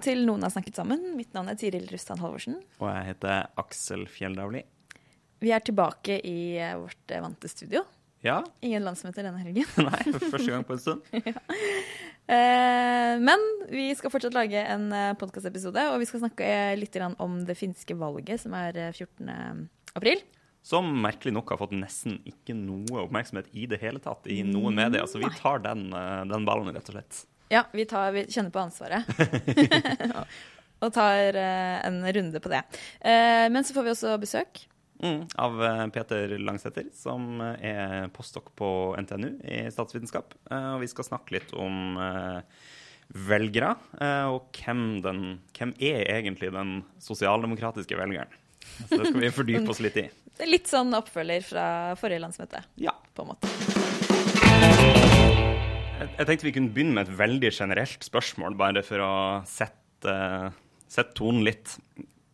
Velkommen 0.00 0.16
til 0.16 0.26
Noen 0.26 0.42
har 0.44 0.50
snakket 0.52 0.76
sammen. 0.78 1.00
Mitt 1.16 1.34
navn 1.34 1.50
er 1.50 1.56
Tiril 1.60 1.86
Rustan 1.90 2.20
Halvorsen. 2.20 2.56
Og 2.80 2.88
jeg 2.88 3.08
heter 3.10 3.48
Aksel 3.60 4.06
Fjelldavli. 4.08 4.62
Vi 5.40 5.50
er 5.52 5.60
tilbake 5.60 6.20
i 6.24 6.56
eh, 6.58 6.76
vårt 6.80 7.10
eh, 7.12 7.20
vante 7.20 7.48
studio. 7.48 7.82
Ja, 8.24 8.42
Ingen 8.64 8.84
landsmøter 8.84 9.24
denne 9.24 9.40
helgen. 9.40 9.64
nei, 9.80 10.00
første 10.32 10.50
gang 10.50 10.64
på 10.68 10.76
en 10.76 10.80
stund. 10.80 11.02
Eh, 12.30 13.14
Men 13.20 13.44
vi 13.72 13.90
skal 13.96 14.12
fortsatt 14.12 14.36
lage 14.36 14.60
en 14.60 14.88
podkastepisode, 15.20 15.84
og 15.92 16.00
vi 16.00 16.08
skal 16.08 16.22
snakke 16.24 16.48
litt 16.78 16.96
om 17.20 17.40
det 17.48 17.56
finske 17.58 17.96
valget, 17.96 18.40
som 18.44 18.56
er 18.56 18.76
eh, 18.76 18.92
14. 18.96 19.68
april. 19.98 20.22
Som 20.64 20.92
merkelig 21.00 21.32
nok 21.36 21.52
har 21.52 21.60
fått 21.60 21.76
nesten 21.76 22.20
ikke 22.28 22.56
noe 22.56 23.04
oppmerksomhet 23.06 23.48
i 23.56 23.64
det 23.68 23.80
hele 23.80 24.00
tatt 24.00 24.28
i 24.28 24.42
noen 24.44 24.76
medier. 24.76 25.04
Så 25.08 25.20
vi 25.20 25.28
tar 25.40 25.60
den, 25.64 25.88
den 25.92 26.48
ballen, 26.48 26.72
rett 26.76 26.88
og 26.92 26.96
slett. 26.96 27.24
Ja, 27.50 27.64
vi, 27.74 27.84
tar, 27.90 28.12
vi 28.14 28.26
kjenner 28.30 28.52
på 28.54 28.60
ansvaret. 28.62 29.04
og 30.84 30.92
tar 30.94 31.36
eh, 31.36 31.78
en 31.86 32.00
runde 32.14 32.40
på 32.40 32.52
det. 32.52 32.60
Eh, 33.00 33.46
Men 33.50 33.64
så 33.66 33.74
får 33.74 33.86
vi 33.88 33.94
også 33.94 34.16
besøk. 34.22 34.60
Mm, 35.02 35.24
av 35.40 35.62
eh, 35.64 35.86
Peter 35.94 36.34
Langsetter, 36.38 36.90
som 36.94 37.40
er 37.42 38.06
postdok 38.14 38.52
på 38.58 38.68
NTNU 39.00 39.30
i 39.48 39.64
statsvitenskap. 39.72 40.36
Og 40.52 40.82
vi 40.84 40.90
skal 40.92 41.08
snakke 41.08 41.38
litt 41.38 41.54
om 41.56 41.96
velgere, 43.10 43.72
og 44.30 44.54
hvem, 44.54 44.82
den, 45.02 45.22
hvem 45.56 45.72
er 45.82 46.04
egentlig 46.20 46.52
den 46.54 46.84
sosialdemokratiske 47.02 47.98
velgeren. 47.98 48.30
Så 48.86 49.00
det 49.00 49.08
skal 49.08 49.24
vi 49.24 49.32
fordype 49.34 49.72
oss 49.74 49.82
litt 49.82 49.98
i. 49.98 50.06
Litt 50.46 50.70
sånn 50.70 50.94
oppfølger 50.96 51.42
fra 51.44 51.64
forrige 52.00 52.22
landsmøte, 52.22 52.62
Ja. 52.80 52.94
på 53.12 53.26
en 53.26 53.34
måte. 53.34 54.89
Jeg, 56.00 56.24
tenkte 56.24 56.46
vi 56.46 56.52
kunne 56.56 56.72
begynne 56.72 56.94
med 56.96 57.10
et 57.10 57.16
veldig 57.18 57.50
generelt 57.52 58.04
spørsmål, 58.06 58.54
bare 58.56 58.80
for 58.86 59.02
å 59.04 59.14
sette, 59.48 60.14
sette 60.88 61.12
tonen 61.18 61.44
litt. 61.44 61.74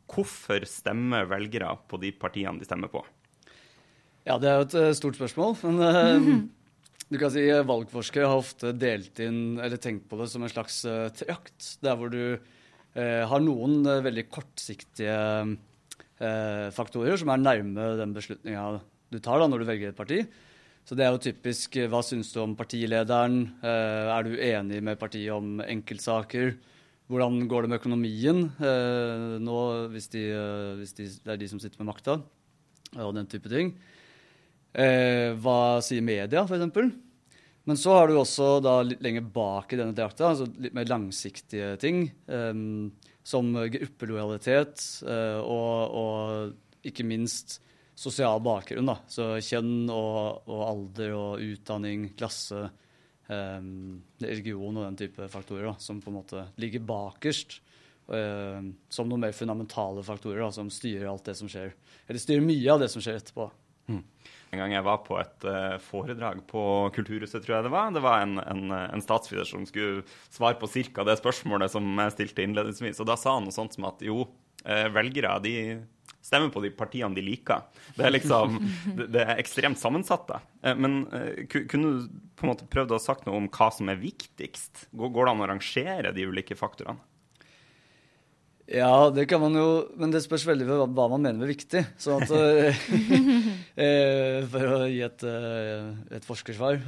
Hvorfor 0.06 0.62
stemmer 0.70 1.26
velgere 1.26 1.72
på 1.90 1.98
de 1.98 2.12
partiene 2.14 2.62
de 2.62 2.68
stemmer 2.68 2.92
på? 2.92 3.02
Ja, 4.26 4.36
det 4.38 4.50
er 4.50 4.60
jo 4.60 4.68
et 4.68 4.78
eh, 4.78 4.92
stort 4.94 5.18
spørsmål. 5.18 5.56
Men 5.66 5.82
eh, 5.82 6.30
du 7.10 7.18
kan 7.18 7.34
si 7.34 7.42
eh, 7.50 7.66
valgforskere 7.66 8.30
har 8.30 8.38
ofte 8.38 8.70
delt 8.78 9.18
inn, 9.22 9.58
eller 9.58 9.82
tenkt 9.82 10.06
på 10.10 10.22
det 10.22 10.30
som 10.30 10.46
en 10.46 10.54
slags 10.54 10.84
trakt. 11.18 11.72
Der 11.82 11.98
hvor 11.98 12.14
du 12.14 12.22
eh, 12.38 13.22
har 13.26 13.42
noen 13.42 13.82
veldig 14.06 14.28
kortsiktige 14.30 15.18
eh, 16.22 16.66
faktorer 16.76 17.18
som 17.18 17.34
er 17.34 17.42
nærme 17.42 17.96
den 17.98 18.14
beslutninga 18.14 18.76
du 19.10 19.18
tar 19.22 19.42
da 19.42 19.50
når 19.50 19.62
du 19.62 19.72
velger 19.74 19.90
et 19.90 19.98
parti. 19.98 20.22
Så 20.86 20.94
det 20.94 21.02
er 21.02 21.10
jo 21.16 21.22
typisk 21.22 21.76
eh, 21.80 21.88
hva 21.90 21.98
syns 22.06 22.30
du 22.30 22.38
om 22.44 22.54
partilederen? 22.54 23.40
Eh, 23.58 24.10
er 24.14 24.26
du 24.26 24.36
enig 24.38 24.78
med 24.86 25.00
partiet 25.00 25.34
om 25.34 25.58
enkeltsaker? 25.64 26.54
Hvordan 27.10 27.40
går 27.50 27.66
det 27.66 27.70
med 27.72 27.80
økonomien 27.80 28.44
eh, 28.62 29.34
nå 29.42 29.58
hvis, 29.90 30.06
de, 30.14 30.22
hvis 30.78 30.94
de, 30.94 31.08
det 31.24 31.34
er 31.34 31.40
de 31.42 31.48
som 31.50 31.62
sitter 31.62 31.82
med 31.82 31.90
makta? 31.90 32.20
Og 33.02 33.10
den 33.16 33.26
type 33.28 33.50
ting. 33.50 33.74
Hva 34.76 35.80
sier 35.84 36.04
media, 36.04 36.44
f.eks.? 36.44 36.92
Men 37.66 37.78
så 37.80 37.96
har 37.96 38.08
du 38.08 38.18
også 38.20 38.60
da 38.62 38.76
litt 38.86 39.02
lenger 39.04 39.24
bak 39.34 39.72
i 39.72 39.78
denne 39.80 39.96
drakta, 39.96 40.30
altså 40.30 40.46
litt 40.62 40.76
mer 40.76 40.86
langsiktige 40.88 41.74
ting. 41.82 42.06
som 43.26 43.50
gruppelojalitet 43.74 44.84
og, 45.02 45.96
og 45.98 46.88
ikke 46.88 47.08
minst 47.08 47.58
sosial 47.96 48.42
bakgrunn. 48.44 48.90
Da. 48.90 48.98
Så 49.08 49.28
kjønn 49.40 49.88
og, 49.92 50.44
og 50.46 50.64
alder 50.66 51.14
og 51.16 51.44
utdanning, 51.44 52.10
klasse, 52.18 52.66
eh, 53.32 53.70
religion 54.22 54.76
og 54.76 54.84
den 54.84 54.98
type 55.00 55.30
faktorer 55.32 55.70
da, 55.72 55.76
som 55.82 56.02
på 56.04 56.12
en 56.12 56.20
måte 56.20 56.48
ligger 56.60 56.84
bakerst. 56.86 57.62
eh, 58.12 58.60
som 58.88 59.08
noen 59.08 59.24
mer 59.24 59.32
fundamentale 59.34 60.04
faktorer 60.06 60.44
da, 60.44 60.52
som 60.54 60.68
styrer 60.70 61.08
alt 61.10 61.24
det 61.26 61.34
som 61.34 61.48
skjer. 61.50 61.72
Eller 62.06 62.22
styrer 62.22 62.44
mye 62.44 62.70
av 62.70 62.84
det 62.84 62.92
som 62.92 63.02
skjer 63.02 63.18
etterpå. 63.18 63.48
En 64.54 64.60
gang 64.62 64.76
jeg 64.76 64.86
var 64.86 65.00
på 65.04 65.16
et 65.18 65.46
uh, 65.48 65.74
foredrag 65.82 66.38
på 66.48 66.62
Kulturhuset, 66.94 67.42
tror 67.42 67.56
jeg 67.56 67.66
det 67.66 67.72
var. 67.74 67.90
Det 67.94 68.02
var 68.04 68.22
en, 68.22 68.38
en, 68.38 68.70
en 68.72 69.02
statsviter 69.02 69.46
som 69.48 69.66
skulle 69.66 70.04
svare 70.30 70.58
på 70.60 70.70
ca. 70.70 71.04
det 71.06 71.18
spørsmålet 71.18 71.72
som 71.72 71.86
jeg 72.04 72.14
stilte 72.14 72.46
innledningsvis. 72.46 73.02
Og 73.02 73.10
da 73.10 73.18
sa 73.18 73.36
han 73.36 73.48
noe 73.48 73.54
sånt 73.54 73.76
som 73.76 73.88
at 73.90 74.02
jo, 74.06 74.24
eh, 74.64 74.86
velgere 74.94 75.34
de 75.44 75.56
stemmer 76.26 76.50
på 76.52 76.62
de 76.64 76.72
partiene 76.74 77.14
de 77.16 77.24
liker. 77.24 77.66
Det 77.96 78.06
er 78.06 78.14
liksom, 78.14 78.58
det, 78.98 79.22
er 79.22 79.36
ekstremt 79.38 79.80
sammensatt. 79.80 80.26
da. 80.28 80.40
Eh, 80.62 80.76
men 80.78 81.04
eh, 81.14 81.44
kunne 81.46 81.92
du 81.92 82.22
på 82.36 82.46
en 82.46 82.52
måte 82.52 82.68
prøvd 82.70 82.96
å 82.96 83.02
sagt 83.02 83.26
noe 83.28 83.38
om 83.40 83.50
hva 83.52 83.70
som 83.74 83.90
er 83.92 84.00
viktigst? 84.00 84.88
Går, 84.92 85.22
det 85.22 85.32
an 85.32 85.44
å 85.44 85.50
rangere 85.52 86.14
de 86.16 86.26
ulike 86.28 86.58
faktorene? 86.58 87.00
Ja, 88.66 89.12
det 89.14 89.28
kan 89.30 89.38
man 89.38 89.54
jo 89.54 89.66
Men 89.94 90.10
det 90.10 90.24
spørs 90.24 90.42
veldig 90.42 90.64
hva, 90.66 91.04
man 91.06 91.22
mener 91.22 91.38
med 91.38 91.52
viktig. 91.52 91.84
Så 92.02 92.16
at, 92.18 92.32
eh, 93.86 94.40
for 94.50 94.72
å 94.72 94.80
gi 94.90 95.04
et, 95.06 95.26
et 96.18 96.26
forskersvar. 96.26 96.82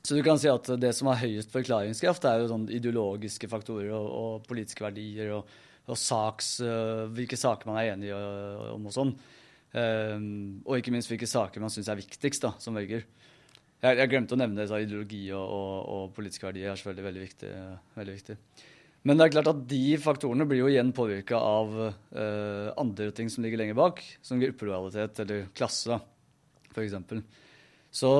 Så 0.00 0.16
du 0.16 0.22
kan 0.24 0.38
si 0.40 0.48
at 0.48 0.70
det 0.80 0.94
som 0.96 1.10
har 1.10 1.18
høyest 1.20 1.50
forklaringskraft, 1.52 2.24
er 2.24 2.40
jo 2.40 2.52
sånn 2.52 2.70
ideologiske 2.72 3.50
faktorer 3.50 3.90
og, 3.92 4.06
og 4.06 4.46
politiske 4.46 4.86
verdier 4.86 5.34
og, 5.36 5.50
og 5.88 5.98
saks, 5.98 6.58
eh, 6.64 7.04
hvilke 7.14 7.38
saker 7.38 7.70
man 7.70 7.80
er 7.80 7.94
enig 7.94 8.12
eh, 8.14 8.66
om 8.74 8.88
og 8.90 8.94
sånn. 8.94 9.14
Um, 9.70 10.62
og 10.66 10.80
ikke 10.80 10.90
minst 10.90 11.06
hvilke 11.12 11.28
saker 11.30 11.62
man 11.62 11.70
syns 11.70 11.86
er 11.92 11.98
viktigst 12.00 12.42
da, 12.42 12.56
som 12.58 12.74
velger. 12.74 13.04
Jeg, 13.80 13.96
jeg 14.00 14.10
glemte 14.10 14.34
å 14.34 14.40
nevne 14.40 14.66
så 14.68 14.80
ideologi 14.82 15.22
og, 15.30 15.44
og, 15.46 15.76
og 15.94 16.12
politiske 16.16 16.48
verdier 16.48 16.72
er 16.72 16.80
selvfølgelig 16.80 17.06
veldig 17.06 17.22
viktig. 17.22 17.52
Veldig 17.96 18.16
viktig. 18.18 18.36
Men 19.08 19.16
det 19.16 19.26
er 19.26 19.34
klart 19.36 19.52
at 19.54 19.60
de 19.70 19.84
faktorene 20.02 20.44
blir 20.48 20.60
jo 20.60 20.68
igjen 20.68 20.90
påvirka 20.92 21.38
av 21.40 21.70
uh, 21.80 22.66
andre 22.82 23.08
ting 23.16 23.30
som 23.32 23.46
ligger 23.46 23.62
lenger 23.62 23.78
bak, 23.78 24.02
som 24.20 24.42
gruppelojalitet 24.42 25.22
eller 25.24 25.46
klasse, 25.56 25.96
f.eks. 26.74 26.98
Så 28.02 28.10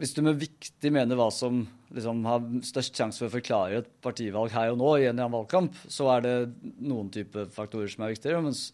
hvis 0.00 0.14
du 0.16 0.22
med 0.26 0.40
viktig 0.40 0.90
mener 0.92 1.18
hva 1.18 1.28
som 1.30 1.62
liksom 1.94 2.24
har 2.26 2.42
størst 2.66 2.98
sjanse 2.98 3.20
for 3.20 3.28
å 3.28 3.34
forklare 3.36 3.82
et 3.82 3.90
partivalg 4.02 4.50
her 4.54 4.72
og 4.72 4.80
nå 4.80 4.90
i 4.98 5.06
en 5.10 5.22
valgkamp, 5.22 5.76
så 5.86 6.08
er 6.16 6.24
det 6.24 6.34
noen 6.82 7.12
type 7.14 7.46
faktorer 7.54 7.92
som 7.92 8.02
er 8.02 8.14
viktigere. 8.16 8.42
Mens 8.42 8.66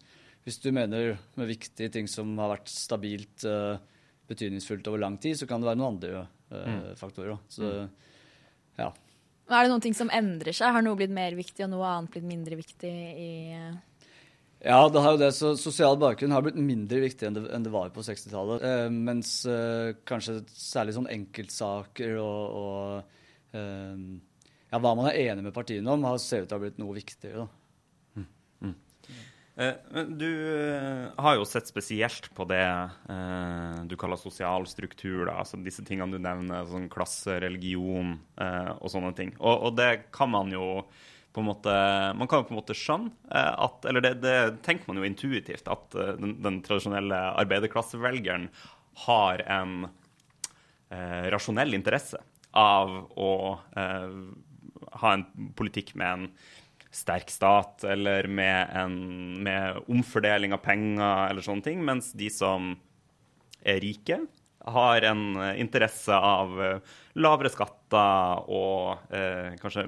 hvis 0.47 0.57
du 0.63 0.71
mener 0.73 1.19
med 1.37 1.51
viktige 1.51 1.93
ting 1.93 2.09
som 2.09 2.33
har 2.41 2.55
vært 2.55 2.71
stabilt 2.73 3.45
uh, 3.45 3.77
betydningsfullt 4.31 4.89
over 4.89 5.03
lang 5.03 5.19
tid, 5.21 5.37
så 5.37 5.45
kan 5.49 5.61
det 5.61 5.69
være 5.69 5.81
noen 5.81 5.93
andre 5.93 6.23
eh, 6.55 6.91
faktorer. 6.97 7.37
Så 7.51 7.67
ja. 8.79 8.87
Er 9.51 9.65
det 9.65 9.71
noen 9.73 9.83
ting 9.83 9.97
som 9.97 10.11
endrer 10.13 10.55
seg? 10.55 10.71
Har 10.71 10.85
noe 10.85 10.95
blitt 10.95 11.11
mer 11.13 11.35
viktig, 11.35 11.65
og 11.65 11.73
noe 11.73 11.89
annet 11.89 12.13
blitt 12.13 12.27
mindre 12.29 12.55
viktig 12.61 12.91
i 12.91 13.31
Ja, 14.61 14.81
det 14.93 15.01
har 15.01 15.15
jo 15.15 15.21
det. 15.21 15.31
Så 15.33 15.55
sosial 15.57 15.97
bakgrunn 16.01 16.33
har 16.35 16.43
blitt 16.45 16.59
mindre 16.59 17.01
viktig 17.01 17.27
enn 17.27 17.37
det, 17.37 17.45
enn 17.55 17.63
det 17.65 17.73
var 17.73 17.89
på 17.95 18.03
60-tallet. 18.05 18.65
Eh, 18.67 18.89
mens 18.93 19.39
eh, 19.49 19.93
kanskje 20.05 20.43
særlig 20.53 20.93
sånn 20.97 21.09
enkeltsaker 21.09 22.19
og, 22.21 22.59
og 22.61 23.57
eh, 23.57 24.03
ja, 24.69 24.77
hva 24.77 24.93
man 24.93 25.09
er 25.09 25.17
enig 25.31 25.47
med 25.47 25.55
partiene 25.55 25.89
om, 25.91 26.05
har 26.05 26.21
ser 26.21 26.45
ut 26.45 26.51
til 26.51 26.57
å 26.57 26.61
ha 26.61 26.65
blitt 26.67 26.81
noe 26.81 26.99
viktigere. 26.99 27.45
da. 27.45 27.49
Eh, 29.61 29.73
men 29.91 30.17
Du 30.17 30.27
eh, 30.27 31.11
har 31.17 31.35
jo 31.35 31.45
sett 31.45 31.67
spesielt 31.67 32.29
på 32.35 32.45
det 32.49 32.63
eh, 32.63 33.79
du 33.85 33.97
kaller 33.99 34.19
sosial 34.19 34.65
struktur, 34.69 35.25
da, 35.27 35.41
altså 35.41 35.59
disse 35.61 35.83
tingene 35.87 36.15
du 36.15 36.23
nevner, 36.23 36.67
sånn 36.69 36.89
klasse, 36.91 37.39
religion 37.43 38.15
og 38.37 38.87
sånne 38.91 39.11
ting. 39.17 39.33
Og, 39.39 39.67
og 39.67 39.75
det 39.79 40.07
kan 40.15 40.31
man 40.31 40.51
jo 40.53 40.67
på 41.33 41.41
en 41.41 41.47
måte 41.47 41.73
Man 42.17 42.27
kan 42.27 42.41
jo 42.41 42.49
på 42.49 42.55
en 42.55 42.59
måte 42.59 42.77
skjønne 42.77 43.11
eh, 43.31 43.53
at 43.65 43.87
Eller 43.87 44.03
det, 44.03 44.13
det 44.23 44.37
tenker 44.65 44.89
man 44.89 44.99
jo 45.01 45.07
intuitivt, 45.07 45.67
at 45.71 45.95
eh, 45.95 46.13
den, 46.19 46.37
den 46.43 46.61
tradisjonelle 46.65 47.19
arbeiderklassevelgeren 47.41 48.49
har 49.05 49.43
en 49.47 49.75
eh, 50.91 51.29
rasjonell 51.31 51.77
interesse 51.77 52.19
av 52.57 52.91
å 53.15 53.31
eh, 53.79 54.17
ha 55.01 55.13
en 55.15 55.23
politikk 55.55 55.93
med 55.95 56.11
en 56.11 56.25
sterk 56.91 57.31
stat, 57.31 57.85
eller 57.87 58.27
med, 58.27 58.73
en, 58.75 58.97
med 59.45 59.79
omfordeling 59.87 60.51
av 60.51 60.59
penger, 60.65 61.29
eller 61.29 61.45
sånne 61.45 61.63
ting. 61.63 61.85
Mens 61.87 62.11
de 62.19 62.27
som 62.35 62.73
er 63.63 63.79
rike, 63.79 64.19
har 64.75 65.07
en 65.07 65.23
eh, 65.39 65.55
interesse 65.63 66.11
av 66.11 66.59
lavere 67.15 67.53
skatter 67.55 68.51
og 68.51 69.15
eh, 69.15 69.55
kanskje 69.63 69.87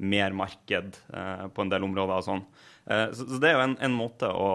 mer 0.00 0.32
marked 0.36 0.96
eh, 1.12 1.46
på 1.52 1.64
en 1.64 1.72
del 1.72 1.84
områder 1.84 2.20
og 2.20 2.26
sånn. 2.26 2.44
Eh, 2.86 3.08
så, 3.12 3.26
så, 3.26 3.40
det 3.40 3.50
er 3.50 3.58
jo 3.58 3.66
en, 3.66 3.76
en, 3.84 3.96
måte 3.96 4.30
å 4.32 4.50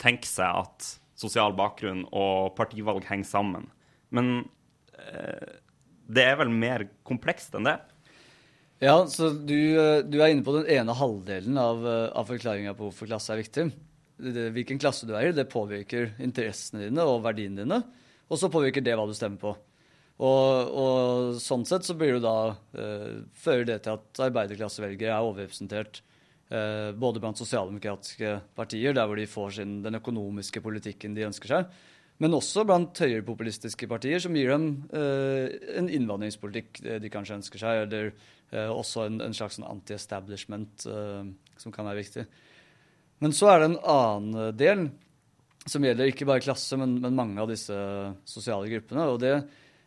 tenke 0.00 0.28
seg 0.28 0.64
at 0.64 0.88
sosial 1.20 1.54
bakgrunn 1.56 2.06
og 2.16 2.54
partivalg 2.58 3.06
henger 3.08 3.28
sammen. 3.28 3.68
Men 4.14 4.32
eh, 4.98 5.60
det 6.10 6.26
er 6.26 6.40
vel 6.40 6.50
mer 6.50 6.88
komplekst 7.06 7.54
enn 7.54 7.68
det? 7.68 7.78
Ja, 8.80 8.96
så 9.12 9.28
du, 9.30 9.60
du 10.08 10.16
er 10.18 10.32
inne 10.32 10.44
på 10.44 10.56
den 10.56 10.68
ene 10.72 10.96
halvdelen 10.96 11.58
av, 11.60 11.84
av 12.16 12.30
forklaringa 12.30 12.72
på 12.74 12.88
hvorfor 12.88 13.10
klasse 13.10 13.34
er 13.34 13.42
viktig. 13.42 13.66
Hvilken 14.56 14.80
klasse 14.80 15.06
du 15.08 15.12
er 15.14 15.28
i, 15.28 15.34
det 15.36 15.50
påvirker 15.52 16.14
interessene 16.24 16.86
dine 16.86 17.04
og 17.04 17.20
verdiene 17.26 17.60
dine. 17.60 17.82
Og 18.32 18.40
så 18.40 18.48
påvirker 18.52 18.82
det 18.84 18.96
hva 18.96 19.04
du 19.08 19.12
stemmer 19.16 19.42
på. 19.42 19.52
Og, 20.20 20.72
og 20.76 21.40
sånn 21.40 21.64
sett 21.64 21.86
så 21.86 21.96
blir 21.96 22.18
det 22.18 22.24
da 22.26 22.52
eh, 22.76 23.20
fører 23.40 23.64
det 23.70 23.78
til 23.86 23.96
at 23.96 24.20
arbeiderklassevelgere 24.26 25.14
er 25.14 25.24
overrepresentert 25.24 26.02
eh, 26.52 26.90
både 26.92 27.22
blant 27.22 27.40
sosialdemokratiske 27.40 28.34
partier, 28.58 28.92
der 28.96 29.08
hvor 29.08 29.16
de 29.16 29.24
får 29.30 29.54
sin, 29.56 29.78
den 29.86 29.96
økonomiske 29.96 30.60
politikken 30.64 31.16
de 31.16 31.24
ønsker 31.30 31.54
seg, 31.54 31.70
men 32.20 32.36
også 32.36 32.66
blant 32.68 33.00
høyrepopulistiske 33.00 33.88
partier 33.88 34.20
som 34.20 34.36
gir 34.36 34.52
dem 34.52 34.66
eh, 34.92 35.56
en 35.80 35.88
innvandringspolitikk 35.88 36.82
de 37.00 37.12
kanskje 37.12 37.38
ønsker 37.38 37.62
seg, 37.62 37.86
eller 37.86 38.10
eh, 38.10 38.68
også 38.68 39.06
en, 39.06 39.22
en 39.24 39.36
slags 39.36 39.56
sånn 39.56 39.70
anti-establishment 39.70 40.84
eh, 40.90 41.30
som 41.64 41.72
kan 41.72 41.88
være 41.88 42.02
viktig. 42.02 42.26
Men 43.24 43.32
så 43.36 43.48
er 43.54 43.62
det 43.62 43.70
en 43.70 43.80
annen 43.88 44.52
del 44.56 44.84
som 45.68 45.84
gjelder 45.84 46.12
ikke 46.12 46.28
bare 46.28 46.44
klasse, 46.44 46.76
men, 46.80 46.98
men 47.00 47.16
mange 47.16 47.40
av 47.40 47.48
disse 47.48 47.80
sosiale 48.28 48.68
gruppene. 48.68 49.08
og 49.08 49.18
det 49.24 49.34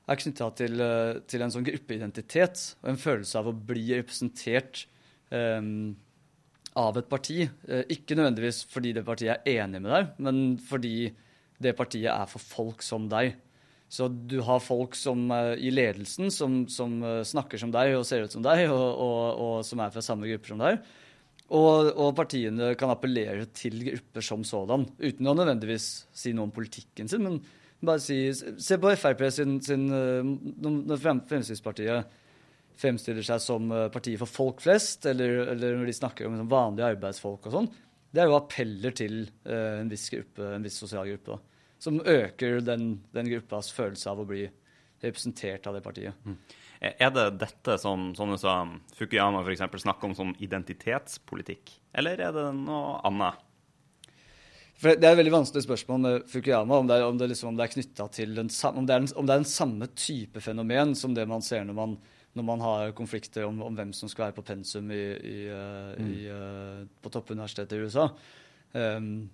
er 0.10 0.20
knytta 0.20 0.50
til, 0.58 0.82
eh, 0.84 1.20
til, 1.30 1.44
en 1.44 1.54
sånn 1.54 1.68
gruppeidentitet 1.68 2.64
og 2.82 2.90
en 2.92 3.00
følelse 3.00 3.40
av 3.40 3.50
å 3.50 3.56
bli 3.56 3.86
representert 3.94 4.86
um, 5.32 5.94
av 6.80 7.00
et 7.00 7.08
parti. 7.10 7.46
Uh, 7.70 7.84
ikke 7.94 8.18
nødvendigvis 8.20 8.64
fordi 8.72 8.94
det 8.98 9.06
partiet 9.08 9.48
er 9.48 9.64
enig 9.64 9.84
med 9.84 9.94
deg, 9.96 10.12
men 10.26 10.44
fordi 10.60 11.14
det 11.64 11.76
partiet 11.78 12.12
er 12.12 12.28
for 12.28 12.44
folk 12.44 12.84
som 12.84 13.08
deg. 13.12 13.38
Så 13.94 14.10
du 14.10 14.40
har 14.42 14.64
folk 14.64 14.98
som, 14.98 15.28
i 15.30 15.70
ledelsen 15.70 16.32
som, 16.34 16.64
som 16.66 16.96
snakker 17.30 17.62
som 17.62 17.70
deg 17.70 17.92
og 17.94 18.08
ser 18.10 18.26
ut 18.26 18.34
som 18.34 18.42
deg, 18.42 18.66
og, 18.74 18.82
og, 18.82 19.20
og 19.38 19.56
som 19.68 19.84
er 19.86 19.92
fra 19.94 20.02
samme 20.02 20.26
grupper 20.32 20.56
som 20.56 20.64
deg. 20.64 20.80
Og, 21.54 21.92
og, 21.92 22.14
partiene 22.18 22.72
kan 22.80 22.90
appellere 22.90 23.46
til 23.54 23.84
grupper 23.86 24.26
som 24.26 24.46
sådan, 24.48 24.88
uten 24.98 25.30
å 25.30 25.36
nødvendigvis 25.38 25.88
si 26.16 26.34
noe 26.34 26.48
om 26.48 26.56
politikken 26.56 27.12
sin. 27.12 27.22
Men 27.22 27.38
bare 27.86 28.02
si 28.04 28.18
Se 28.34 28.78
på 28.82 28.92
Frp 28.96 29.24
sin, 29.32 29.58
sin 29.64 29.88
eh, 29.94 30.34
Når 30.64 31.02
Fremskrittspartiet 31.02 32.20
fremstiller 32.80 33.26
seg 33.26 33.42
som 33.44 33.72
eh, 33.72 33.90
partiet 33.94 34.22
for 34.22 34.30
folk 34.30 34.64
flest, 34.66 35.06
eller, 35.10 35.44
eller 35.54 35.78
når 35.78 35.90
de 35.92 35.98
snakker 35.98 36.28
om 36.28 36.34
liksom 36.38 36.52
vanlige 36.52 36.90
arbeidsfolk 36.96 37.46
og 37.48 37.54
sånn, 37.54 37.70
det 38.14 38.24
er 38.24 38.30
jo 38.30 38.38
appeller 38.38 38.96
til 38.98 39.24
uh, 39.50 39.80
en 39.80 39.90
viss 39.90 40.08
gruppe, 40.14 40.48
en 40.56 40.66
viss 40.66 40.80
sosial 40.82 41.08
gruppe, 41.10 41.38
da, 41.38 41.70
som 41.82 42.02
øker 42.02 42.60
den, 42.66 42.88
den 43.14 43.30
gruppas 43.30 43.72
følelse 43.74 44.10
av 44.12 44.22
å 44.22 44.28
bli 44.30 44.44
representert 45.04 45.66
av 45.70 45.78
det 45.78 45.84
partiet. 45.86 46.18
Mm. 46.26 46.36
Er 46.84 47.14
det 47.16 47.26
dette 47.42 47.78
som 47.82 48.12
sånne 48.18 48.38
som 48.42 48.76
Fukuyama 48.98 49.42
f.eks. 49.46 49.66
snakker 49.86 50.10
om 50.10 50.16
som 50.18 50.34
identitetspolitikk, 50.44 51.78
eller 51.98 52.22
er 52.26 52.36
det 52.36 52.46
noe 52.58 52.98
annet? 53.08 53.42
For 54.84 55.00
det 55.00 55.08
er 55.08 55.16
et 55.16 55.20
veldig 55.22 55.32
vanskelig 55.38 55.64
spørsmål 55.64 56.02
med 56.04 56.26
Fukuyama 56.28 56.82
om 56.82 56.90
det 56.90 56.98
er, 56.98 57.06
om 57.08 57.20
det 57.20 57.30
liksom, 57.32 57.56
er 57.56 57.72
til 58.12 58.34
den, 58.36 58.50
om, 58.52 58.84
det 58.84 58.96
er 58.96 59.06
den, 59.06 59.14
om 59.16 59.30
det 59.30 59.36
er 59.36 59.44
den 59.46 59.48
samme 59.48 59.88
type 59.96 60.44
fenomen 60.44 60.92
som 61.00 61.14
det 61.16 61.24
man 61.30 61.46
ser 61.46 61.64
når 61.64 61.78
man, 61.78 61.94
når 62.36 62.48
man 62.50 62.66
har 62.66 62.92
konflikter 62.98 63.48
om, 63.48 63.62
om, 63.64 63.78
hvem 63.78 63.94
som 63.96 64.12
skal 64.12 64.28
være 64.28 64.36
på 64.42 64.48
pensum 64.50 64.92
i, 64.92 65.06
i, 65.16 65.38
uh, 65.48 65.94
mm. 65.96 66.10
i, 66.12 66.20
uh, 66.28 66.84
på 67.00 67.14
toppuniversitetet 67.16 67.78
i 67.78 67.88
USA. 67.88 68.10
Um, 68.74 69.30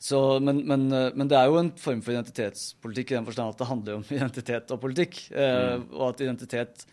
så, 0.00 0.18
men, 0.40 0.62
men, 0.64 0.86
eh, 0.96 1.10
men, 1.12 1.28
det 1.28 1.36
er 1.36 1.50
jo 1.50 1.58
en 1.60 1.74
form 1.76 2.00
for 2.00 2.14
identitetspolitikk 2.14 3.10
i 3.12 3.18
den 3.18 3.26
forstand 3.26 3.52
at 3.52 3.60
det 3.60 3.68
handler 3.68 3.98
om 3.98 4.06
identitet 4.16 4.72
og 4.72 4.80
politikk. 4.80 5.18
Eh, 5.28 5.74
mm. 5.76 5.84
Og 5.92 6.04
at 6.06 6.22
identitet 6.24 6.86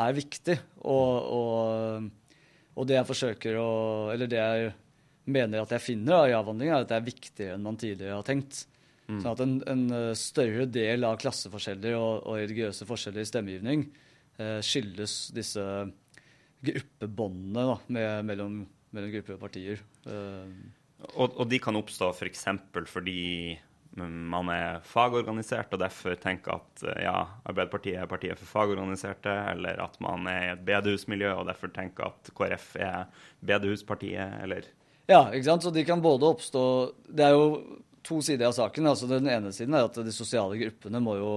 er 0.00 0.16
viktig. 0.16 0.56
Og, 0.80 1.28
og, 1.36 2.06
og, 2.72 2.88
det 2.88 2.96
jeg 2.96 3.08
forsøker 3.10 3.58
å 3.60 3.68
Eller 4.14 4.32
det 4.32 4.40
jeg 4.40 4.72
mener 5.26 5.62
at 5.62 5.74
jeg 5.74 5.84
finner 5.84 6.30
i 6.30 6.34
avhandlinga, 6.36 6.78
er 6.78 6.86
at 6.86 6.92
det 6.92 6.98
er 6.98 7.06
viktigere 7.06 7.56
enn 7.56 7.66
man 7.66 7.78
tidligere 7.80 8.18
har 8.18 8.26
tenkt. 8.26 8.64
Mm. 9.06 9.20
Sånn 9.20 9.32
at 9.32 9.42
en, 9.44 9.54
en, 9.70 9.84
eh, 9.94 10.12
større 10.18 10.66
del 10.70 11.06
av 11.06 11.18
klasseforskjeller 11.22 11.94
og, 11.98 12.26
og 12.26 12.40
religiøse 12.40 12.88
forskjeller 12.88 13.22
i 13.22 13.28
stemmegivning 13.30 13.84
eh, 14.40 14.58
skyldes 14.66 15.14
disse 15.36 15.66
gruppebåndene 16.66 17.68
mellom, 18.26 18.64
mellom, 18.90 19.12
grupper 19.12 19.36
og 19.36 19.44
partier. 19.44 19.84
Eh, 20.08 20.50
og, 21.14 21.36
og 21.36 21.46
de 21.50 21.60
kan 21.62 21.78
oppstå 21.78 22.10
f.eks. 22.16 22.48
For 22.74 22.90
fordi 22.90 23.20
man 23.96 24.50
er 24.52 24.82
fagorganisert 24.84 25.72
og 25.72 25.80
derfor 25.80 26.18
tenker 26.20 26.58
at 26.58 26.82
eh, 26.84 27.04
ja, 27.06 27.16
Arbeiderpartiet 27.48 28.00
er 28.02 28.10
partiet 28.10 28.40
for 28.40 28.50
fagorganiserte, 28.58 29.32
eller 29.52 29.80
at 29.86 29.96
man 30.04 30.26
er 30.30 30.42
i 30.42 30.50
et 30.52 30.64
bedehusmiljø 30.66 31.32
og 31.32 31.46
derfor 31.48 31.72
tenker 31.72 32.10
at 32.10 32.32
KrF 32.36 32.74
er 32.82 33.06
bedehuspartiet, 33.46 34.36
eller 34.42 34.68
Ja, 35.06 35.28
ikke 35.30 35.46
sant. 35.46 35.66
Så 35.66 35.70
de 35.70 35.84
kan 35.86 36.02
både 36.02 36.26
oppstå 36.26 36.62
Det 37.06 37.26
er 37.26 37.36
jo 37.36 37.50
to 38.06 38.20
sider 38.22 38.50
av 38.50 38.56
saken. 38.56 38.86
altså 38.86 39.08
Den 39.10 39.28
ene 39.30 39.52
siden 39.54 39.74
er 39.74 39.86
at 39.88 39.98
de 39.98 40.14
sosiale 40.14 40.58
gruppene 40.60 41.02
må 41.02 41.16
jo 41.18 41.30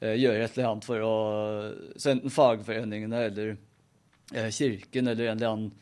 eh, 0.00 0.16
gjøre 0.18 0.44
et 0.44 0.56
eller 0.56 0.70
annet 0.70 0.86
for 0.86 1.06
å 1.06 1.14
Så 1.96 2.12
enten 2.14 2.34
fagforeningene 2.34 3.24
eller 3.30 3.54
eh, 4.34 4.50
kirken 4.50 5.10
eller 5.10 5.32
en 5.32 5.38
eller 5.38 5.54
annen 5.54 5.72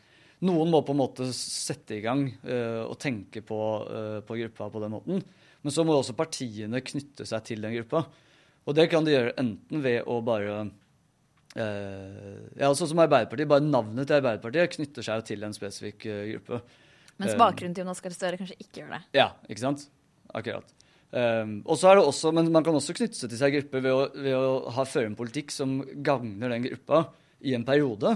noen 0.41 0.71
må 0.73 0.79
på 0.81 0.95
en 0.95 0.97
måte 0.97 1.27
sette 1.37 1.99
i 1.99 2.01
gang 2.01 2.23
uh, 2.49 2.87
og 2.87 2.95
tenke 2.97 3.43
på, 3.45 3.57
på, 4.25 4.37
gruppa 4.39 4.71
på 4.73 4.79
den 4.81 4.89
måten. 4.89 5.19
Men 5.61 5.73
så 5.75 5.83
må 5.85 5.93
også 5.93 6.15
partiene 6.17 6.81
knytte 6.81 7.27
seg 7.29 7.43
til 7.45 7.61
den 7.61 7.75
gruppa. 7.75 8.01
Og 8.65 8.73
det 8.73 8.87
kan 8.89 9.05
de 9.05 9.13
gjøre 9.13 9.35
enten 9.37 9.83
ved 9.85 10.09
å 10.09 10.17
bare 10.25 10.55
Ja, 11.53 12.71
sånn 12.73 12.89
som 12.89 13.03
Arbeiderpartiet. 13.05 13.51
Bare 13.53 13.61
navnet 13.61 14.09
til 14.09 14.17
Arbeiderpartiet 14.17 14.73
knytter 14.79 15.05
seg 15.05 15.27
til 15.29 15.45
en 15.45 15.53
spesifikk 15.53 16.09
gruppe. 16.09 16.63
Mens 17.19 17.35
bakgrunnen 17.39 17.75
til 17.75 17.83
Jonas 17.83 18.01
Gahr 18.03 18.15
Støre 18.15 18.39
kanskje 18.39 18.59
ikke 18.61 18.83
gjør 18.83 18.93
det. 18.95 19.01
Ja, 19.17 19.31
ikke 19.51 19.63
sant? 19.63 19.87
Akkurat. 20.31 20.71
Um, 21.11 21.57
og 21.67 21.75
så 21.75 21.89
er 21.89 21.99
det 21.99 22.05
også, 22.07 22.29
Men 22.31 22.47
man 22.55 22.63
kan 22.63 22.75
også 22.77 22.95
knytte 22.95 23.19
seg 23.19 23.33
til 23.33 23.39
seg 23.41 23.57
grupper 23.57 23.81
ved 23.83 23.91
å, 23.91 24.03
ved 24.15 24.35
å 24.37 24.51
ha 24.77 24.85
føre 24.87 25.09
en 25.09 25.17
politikk 25.19 25.51
som 25.51 25.81
gagner 25.99 26.53
den 26.53 26.69
gruppa 26.69 27.03
i 27.43 27.55
en 27.57 27.65
periode. 27.67 28.15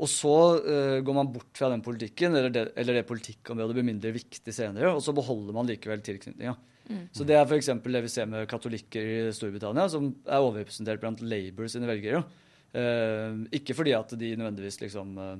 Og 0.00 0.08
så 0.08 0.36
uh, 0.64 0.98
går 1.04 1.16
man 1.18 1.32
bort 1.34 1.52
fra 1.58 1.68
den 1.72 1.84
politikken, 1.84 2.34
eller 2.38 2.52
det, 2.54 2.66
eller 2.80 2.98
det 2.98 3.06
politikkområdet 3.10 3.76
blir 3.76 3.86
mindre 3.90 4.14
viktig 4.16 4.54
senere, 4.56 4.94
og 4.96 5.02
så 5.04 5.12
beholder 5.14 5.56
man 5.56 5.68
likevel 5.68 6.00
tilknytninga. 6.04 6.56
Mm. 6.88 7.04
Så 7.14 7.26
det 7.28 7.36
er 7.36 7.44
f.eks. 7.44 7.68
det 7.84 8.02
vi 8.06 8.10
ser 8.10 8.30
med 8.30 8.48
katolikker 8.50 9.10
i 9.12 9.18
Storbritannia, 9.36 9.86
som 9.92 10.08
er 10.24 10.40
overrepresentert 10.40 11.02
blant 11.04 11.20
Labour 11.22 11.68
sine 11.70 11.90
velgere. 11.90 12.24
Uh, 12.72 13.44
ikke 13.52 13.76
fordi 13.76 13.92
at 13.92 14.16
de 14.16 14.32
nødvendigvis 14.40 14.80
liksom 14.80 15.12
uh, 15.20 15.34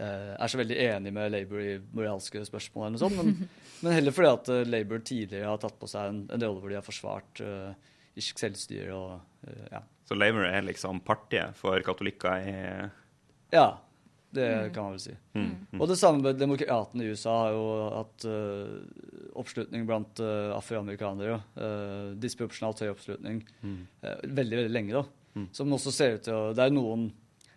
er 0.00 0.50
så 0.50 0.60
veldig 0.60 0.76
enig 0.86 1.12
med 1.16 1.32
Labour 1.34 1.60
i 1.62 1.74
moralske 1.96 2.42
spørsmål, 2.46 2.86
eller 2.86 2.96
noe 2.96 3.02
sånt, 3.02 3.18
men, 3.20 3.50
men, 3.82 3.94
heller 3.98 4.16
fordi 4.16 4.32
at 4.32 4.50
Labour 4.70 5.02
tidligere 5.04 5.50
har 5.50 5.60
tatt 5.62 5.78
på 5.80 5.90
seg 5.90 6.12
en, 6.12 6.20
en 6.30 6.44
rolle 6.46 6.62
hvor 6.62 6.72
de 6.72 6.78
har 6.78 6.86
forsvart 6.86 7.42
irsk 8.20 8.42
selvstyre 8.42 8.96
og 8.96 9.50
ja. 9.70 9.82
Så 10.08 10.16
Labour 10.18 10.48
er 10.48 10.64
liksom 10.66 10.98
partiet 11.06 11.54
for 11.58 11.78
katolikker 11.86 12.48
i 12.48 12.56
ja, 13.50 13.78
det 14.30 14.56
mm. 14.56 14.74
kan 14.74 14.82
man 14.82 14.92
vel 14.92 15.00
si. 15.02 15.16
Mm. 15.34 15.46
Mm. 15.72 15.80
Og 15.80 15.88
det 15.90 15.96
samme 15.98 16.22
med 16.22 16.38
demokratene 16.38 17.04
i 17.04 17.10
USA 17.10 17.32
har 17.44 17.54
jo 17.56 17.64
hatt 17.96 18.26
uh, 18.30 19.32
oppslutning 19.40 19.86
blant 19.88 20.22
uh, 20.22 20.54
afroamerikanere. 20.54 21.40
Uh, 21.56 22.12
disproporsjonalt 22.22 22.84
høy 22.84 22.92
oppslutning 22.92 23.40
uh, 23.64 24.20
veldig, 24.22 24.60
veldig 24.60 24.70
lenge, 24.70 25.00
da. 25.00 25.02
Mm. 25.34 25.48
Som 25.54 25.74
også 25.74 25.94
ser 25.94 26.16
ut 26.16 26.24
til 26.26 26.34
å 26.34 26.46
Det 26.58 26.64
er 26.64 26.72
noen 26.74 27.04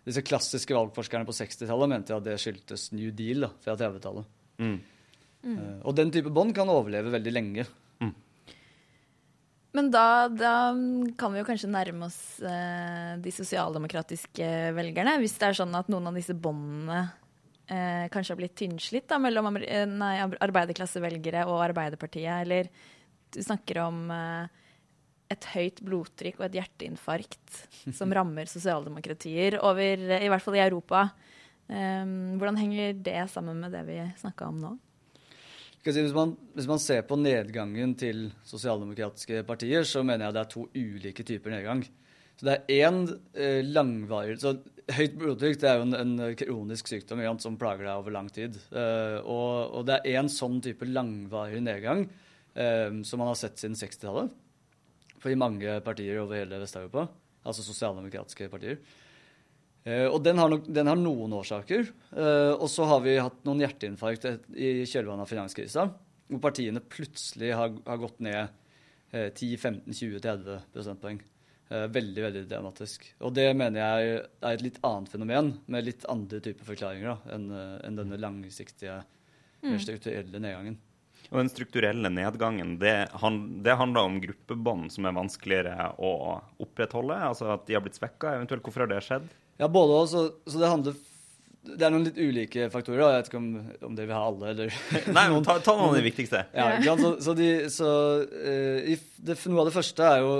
Disse 0.04 0.24
klassiske 0.24 0.76
valgforskerne 0.76 1.26
på 1.28 1.34
60-tallet 1.36 1.90
mente 1.90 2.16
at 2.16 2.26
det 2.26 2.36
skyldtes 2.42 2.90
New 2.92 3.12
Deal 3.16 3.46
da, 3.46 3.52
fra 3.64 3.76
30-tallet. 3.80 4.28
Mm. 4.54 4.76
og 5.84 5.96
den 5.98 6.12
type 6.14 6.30
bånd 6.32 6.54
kan 6.56 6.70
overleve 6.72 7.10
veldig 7.12 7.32
lenge. 7.34 7.64
Men 9.74 9.90
da, 9.90 10.28
da, 10.30 10.70
kan 11.18 11.34
vi 11.34 11.40
jo 11.40 11.46
kanskje 11.48 11.68
nærme 11.72 12.06
oss 12.06 12.38
eh, 12.46 13.16
de 13.18 13.30
sosialdemokratiske 13.34 14.50
velgerne. 14.76 15.16
Hvis 15.18 15.34
det 15.40 15.48
er 15.48 15.56
sånn 15.58 15.74
at 15.74 15.90
noen 15.90 16.12
av 16.12 16.14
disse 16.14 16.36
båndene 16.38 17.00
eh, 17.66 18.04
kanskje 18.14 18.36
har 18.36 18.38
blitt 18.38 18.54
tynnslitt 18.60 19.08
da, 19.10 19.18
mellom 19.18 19.58
eh, 19.58 19.82
nei, 19.90 20.12
arbeiderklassevelgere 20.46 21.42
og 21.50 21.58
Arbeiderpartiet. 21.64 22.44
Eller 22.46 22.70
du 23.34 23.40
snakker 23.42 23.82
om 23.88 23.98
eh, 24.14 24.62
et 25.34 25.50
høyt 25.52 25.82
blodtrykk 25.84 26.40
og 26.40 26.48
et 26.48 26.58
hjerteinfarkt 26.60 27.60
som 27.98 28.14
rammer 28.14 28.50
sosialdemokratier 28.50 29.58
over, 29.60 30.08
i 30.18 30.30
hvert 30.32 30.44
fall 30.44 30.58
i 30.58 30.64
Europa. 30.64 31.08
Um, 31.64 32.34
hvordan 32.36 32.58
henger 32.60 32.98
det 33.06 33.20
sammen 33.32 33.62
med 33.62 33.72
det 33.72 33.86
vi 33.88 34.00
snakka 34.20 34.50
om 34.50 34.58
nå? 34.60 34.74
Hvis, 35.84 36.14
man, 36.16 36.32
hvis, 36.56 36.68
man, 36.68 36.80
ser 36.80 37.02
på 37.04 37.16
nedgangen 37.20 37.92
til 38.00 38.30
sosialdemokratiske 38.48 39.42
partier, 39.44 39.84
så 39.84 40.00
mener 40.04 40.26
jeg 40.26 40.36
det 40.36 40.42
er 40.42 40.52
to 40.54 40.64
ulike 40.72 41.26
typer 41.28 41.52
nedgang. 41.52 41.82
Så 42.40 42.48
det 42.48 42.54
er 42.56 42.88
én 42.88 43.04
eh, 43.36 43.60
langvarig 43.66 44.40
så 44.42 44.56
Høyt 44.92 45.14
blodtrykk 45.16 45.56
det 45.62 45.68
er 45.68 45.78
jo 45.78 45.84
en, 45.86 45.96
en 45.96 46.34
kronisk 46.36 46.90
sykdom 46.90 47.22
igjen, 47.22 47.38
som 47.40 47.54
plager 47.56 47.86
deg 47.86 48.02
over 48.02 48.12
lang 48.12 48.26
tid. 48.28 48.58
Eh, 48.68 49.16
og, 49.22 49.78
og, 49.78 49.86
det 49.88 49.96
er 49.96 50.18
én 50.20 50.28
sånn 50.28 50.58
type 50.64 50.84
langvarig 50.84 51.62
nedgang 51.64 52.02
eh, 52.04 52.90
som 53.08 53.22
man 53.22 53.30
har 53.30 53.38
sett 53.40 53.62
siden 53.62 53.78
60-tallet. 53.80 54.34
For 55.24 55.32
i 55.32 55.40
mange 55.40 55.78
partier 55.80 56.20
over 56.20 56.36
hele 56.36 56.60
Vest-Europa, 56.60 57.06
altså 57.48 57.64
sosialdemokratiske 57.64 58.50
partier. 58.52 58.80
Eh, 59.88 60.04
og 60.04 60.18
den 60.24 60.36
har, 60.40 60.52
nok, 60.52 60.66
den 60.68 60.88
har, 60.90 61.00
noen 61.00 61.32
årsaker. 61.40 61.88
Eh, 62.12 62.52
og 62.52 62.68
så 62.72 62.84
har 62.88 63.00
vi 63.04 63.16
hatt 63.16 63.40
noen 63.48 63.62
hjerteinfarkt 63.64 64.28
i 64.52 64.74
kjølvannet 64.84 65.24
av 65.24 65.32
finanskrisa, 65.32 65.86
hvor 66.28 66.42
partiene 66.44 66.84
plutselig 66.84 67.54
har, 67.56 67.72
har 67.88 68.00
gått 68.04 68.20
ned 68.24 68.60
10-15-20-30 69.14 70.64
prosentpoeng. 70.74 71.20
Eh, 71.72 71.86
veldig 71.88 72.24
veldig 72.26 72.44
dramatisk. 72.50 73.06
Og 73.24 73.32
det 73.36 73.46
mener 73.56 73.80
jeg 73.80 74.16
er 74.20 74.50
et 74.52 74.64
litt 74.64 74.80
annet 74.84 75.12
fenomen, 75.12 75.52
med 75.72 75.86
litt 75.86 76.04
andre 76.12 76.40
typer 76.44 76.68
forklaringer 76.68 77.14
da, 77.14 77.36
enn 77.36 77.46
enn 77.54 78.00
denne 78.00 78.20
langsiktige, 78.20 78.98
mer 79.64 79.78
mm. 79.78 79.84
strukturelle 79.86 80.42
nedgangen. 80.44 80.76
Og 81.34 81.40
Den 81.40 81.50
strukturelle 81.50 82.10
nedgangen 82.14 82.76
det, 82.78 82.92
det 83.66 83.74
handler 83.74 84.06
om 84.06 84.20
gruppebånd 84.22 84.92
som 84.94 85.08
er 85.08 85.16
vanskeligere 85.16 85.88
å 85.98 86.12
opprettholde? 86.62 87.16
Altså 87.26 87.48
at 87.56 87.64
de 87.66 87.74
har 87.74 87.82
blitt 87.82 87.98
svekka? 87.98 88.36
Eventuelt 88.36 88.62
hvorfor 88.62 88.84
har 88.84 88.92
det 88.92 89.00
skjedd? 89.02 89.26
Ja, 89.58 89.66
både 89.66 89.98
og. 89.98 90.06
Så, 90.12 90.22
så 90.46 90.62
det 90.62 90.70
handler 90.70 90.94
det 91.64 91.86
er 91.86 91.92
noen 91.94 92.04
litt 92.04 92.18
ulike 92.20 92.68
faktorer. 92.70 93.00
Jeg 93.00 93.22
vet 93.22 93.28
ikke 93.30 93.40
om, 93.40 93.48
om 93.88 93.96
det 93.96 94.04
vil 94.04 94.14
ha 94.14 94.22
alle, 94.28 94.52
eller 94.52 94.74
Nei, 95.16 95.24
men 95.32 95.46
ta, 95.46 95.56
ta, 95.64 95.74
noen 95.78 95.94
av 95.94 95.98
de 95.98 96.04
viktigste. 96.04 96.44
Ja, 96.52 96.94
så, 97.00 97.14
så, 97.24 97.34
de, 97.38 97.48
så 97.72 97.90
uh, 98.20 99.06
det, 99.16 99.38
Noe 99.48 99.64
av 99.64 99.70
det 99.70 99.74
første 99.74 100.10
er 100.10 100.22
jo 100.22 100.34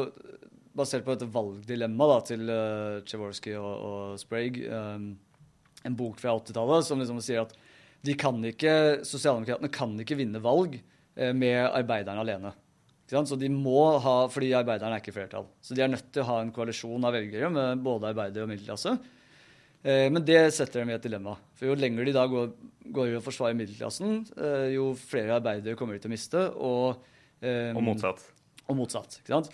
basert 0.76 1.06
på 1.06 1.14
dette 1.14 1.30
valgdilemmaet 1.30 2.28
til 2.32 2.48
uh, 2.50 2.56
eh, 2.58 3.02
Chevorsky 3.08 3.54
og, 3.56 3.72
og 3.72 4.20
Sprague, 4.20 4.66
um, 4.68 5.12
en 5.86 5.96
bok 5.96 6.18
fra 6.20 6.34
80-tallet 6.34 6.86
som 6.86 7.00
liksom 7.00 7.20
sier 7.24 7.44
at 7.44 7.54
de 8.04 8.16
kan 8.18 8.37
ikke, 8.49 8.75
sosialdemokratene 9.06 9.70
kan 9.73 9.94
ikke 10.02 10.18
vinne 10.18 10.42
valg 10.44 10.76
uh, 10.78 11.32
med 11.37 11.58
arbeiderne 11.66 12.25
alene. 12.25 12.52
Så 13.14 13.37
de 13.38 13.50
må 13.52 13.99
ha, 14.00 14.14
Fordi 14.32 14.49
arbeiderne 14.56 14.96
er 14.96 15.02
ikke 15.02 15.14
flertall. 15.14 15.44
Så 15.62 15.76
de 15.76 15.84
er 15.84 15.90
nødt 15.92 16.08
til 16.11 16.25
å 16.25 16.28
ha 16.30 16.38
en 16.42 16.52
koalisjon 16.54 17.04
av 17.04 17.14
velgere 17.14 17.50
med 17.52 17.82
både 17.84 18.11
arbeidere 18.11 18.46
og 18.46 18.50
middelklasse. 18.50 18.94
Uh, 19.84 20.08
men 20.11 20.23
det 20.25 20.40
setter 20.56 20.82
dem 20.82 20.92
i 20.92 20.96
et 20.96 21.04
dilemma. 21.04 21.37
For 21.58 21.68
jo 21.70 21.76
lenger 21.78 22.08
de 22.08 22.16
da 22.16 22.25
går, 22.30 22.49
går 22.96 23.12
i 23.12 23.18
å 23.18 23.25
forsvare 23.25 23.56
middelklassen, 23.58 24.25
jo 24.75 24.90
flere 24.99 25.38
arbeidere 25.38 25.76
kommer 25.78 25.96
de 25.96 26.04
til 26.04 26.11
å 26.11 26.14
miste. 26.16 26.49
Og, 26.56 27.04
um, 27.44 27.78
og 27.78 27.87
motsatt. 27.92 28.26
Og 28.64 28.80
motsatt. 28.80 29.20
ikke 29.20 29.37
sant? 29.37 29.52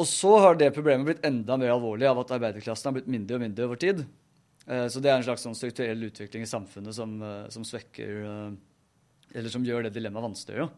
Og 0.00 0.08
så 0.08 0.32
har 0.40 0.56
det 0.56 0.72
problemet 0.72 1.08
blitt 1.08 1.26
enda 1.26 1.58
mer 1.60 1.74
alvorlig 1.74 2.08
av 2.08 2.22
at 2.22 2.32
arbeiderklassen 2.36 2.88
har 2.88 2.96
blitt 2.96 3.10
mindre 3.12 3.36
og 3.36 3.44
mindre 3.44 3.66
over 3.68 3.80
tid. 3.80 4.04
Eh, 4.66 4.86
så 4.88 5.02
det 5.02 5.10
er 5.10 5.18
en 5.18 5.26
slags 5.26 5.44
sånn 5.46 5.58
strukturell 5.58 6.08
utvikling 6.08 6.44
i 6.46 6.50
samfunnet 6.50 6.94
som, 6.94 7.16
eh, 7.22 7.46
som, 7.50 7.66
svekker 7.66 8.22
eh, 8.22 8.50
Eller 9.34 9.50
som 9.50 9.64
gjør 9.64 9.86
det 9.86 9.94
dilemmaet 9.96 10.28
vanskeligere. 10.28 10.68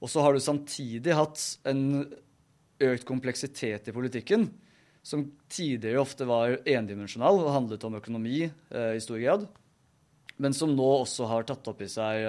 Og 0.00 0.10
så 0.12 0.22
har 0.24 0.34
du 0.34 0.40
samtidig 0.40 1.14
hatt 1.16 1.40
en 1.68 2.04
økt 2.80 3.06
kompleksitet 3.08 3.88
i 3.88 3.94
politikken, 3.96 4.46
som 5.00 5.24
tidligere 5.48 6.00
ofte 6.00 6.26
var 6.28 6.58
endimensjonal 6.68 7.40
og 7.40 7.52
handlet 7.54 7.84
om 7.88 7.96
økonomi 7.96 8.42
i 8.48 9.00
stor 9.00 9.20
grad, 9.20 9.46
men 10.40 10.56
som 10.56 10.72
nå 10.76 10.88
også 11.02 11.28
har 11.28 11.48
tatt 11.48 11.68
opp 11.72 11.80
i 11.84 11.88
seg 11.88 12.24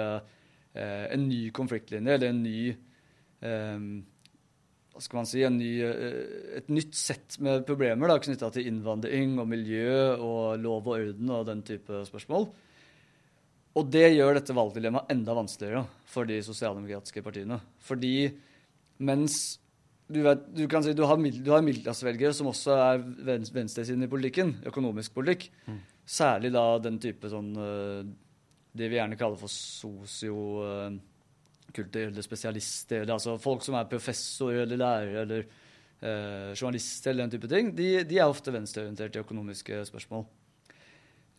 en 0.72 1.24
ny 1.28 1.50
konfliktlinje, 1.52 2.16
eller 2.16 2.32
en 2.32 2.42
ny 2.44 2.60
hva 4.92 5.00
skal 5.00 5.22
man 5.22 5.28
si, 5.28 5.40
ny, 5.48 5.70
eh, 5.86 6.58
et 6.58 6.68
nytt 6.72 6.96
sett 6.98 7.38
med 7.40 7.64
problemer 7.68 8.12
knytta 8.22 8.50
til 8.52 8.68
innvandring 8.68 9.38
og 9.40 9.48
miljø 9.48 9.94
og 10.18 10.60
lov 10.60 10.84
og 10.86 10.98
orden 10.98 11.32
og 11.32 11.46
den 11.48 11.64
type 11.66 12.04
spørsmål. 12.08 12.50
Og 13.72 13.88
det 13.88 14.10
gjør 14.12 14.36
dette 14.36 14.56
valgdilemmaet 14.56 15.12
enda 15.14 15.36
vanskeligere 15.36 15.86
for 16.12 16.28
de 16.28 16.42
sosialdemokratiske 16.44 17.22
partiene. 17.24 17.56
Fordi 17.80 18.28
mens 19.00 19.38
du, 20.12 20.20
vet, 20.26 20.42
du 20.52 20.66
kan 20.68 20.84
si 20.84 20.92
du 20.92 21.06
har, 21.08 21.16
du 21.16 21.50
har 21.54 21.64
middelklassevelgere 21.64 22.36
som 22.36 22.50
også 22.50 22.76
er 22.76 23.00
venstresiden 23.24 24.04
i 24.04 24.10
politikken, 24.12 24.58
økonomisk 24.68 25.14
politikk, 25.16 25.48
mm. 25.64 25.78
særlig 26.04 26.52
da 26.52 26.66
den 26.84 27.00
type 27.00 27.30
sånn 27.32 27.54
eh, 27.56 28.02
Det 28.72 28.88
vi 28.88 28.96
gjerne 28.96 29.18
kaller 29.20 29.40
for 29.40 29.52
sosio 29.52 30.36
eh, 30.66 31.00
kulturelle 31.74 32.24
spesialister, 32.24 33.02
eller 33.02 33.16
altså 33.16 33.38
folk 33.40 33.64
som 33.64 33.76
er 33.78 33.90
professor 33.90 34.52
eller 34.54 34.80
lærer 34.80 35.22
eller 35.24 35.42
eh, 35.44 36.52
journalister 36.54 37.12
eller 37.12 37.26
den 37.26 37.34
type 37.36 37.50
ting, 37.50 37.72
de, 37.76 37.88
de 38.08 38.20
er 38.20 38.28
ofte 38.28 38.54
venstreorientert 38.54 39.16
i 39.16 39.22
økonomiske 39.22 39.82
spørsmål. 39.90 40.26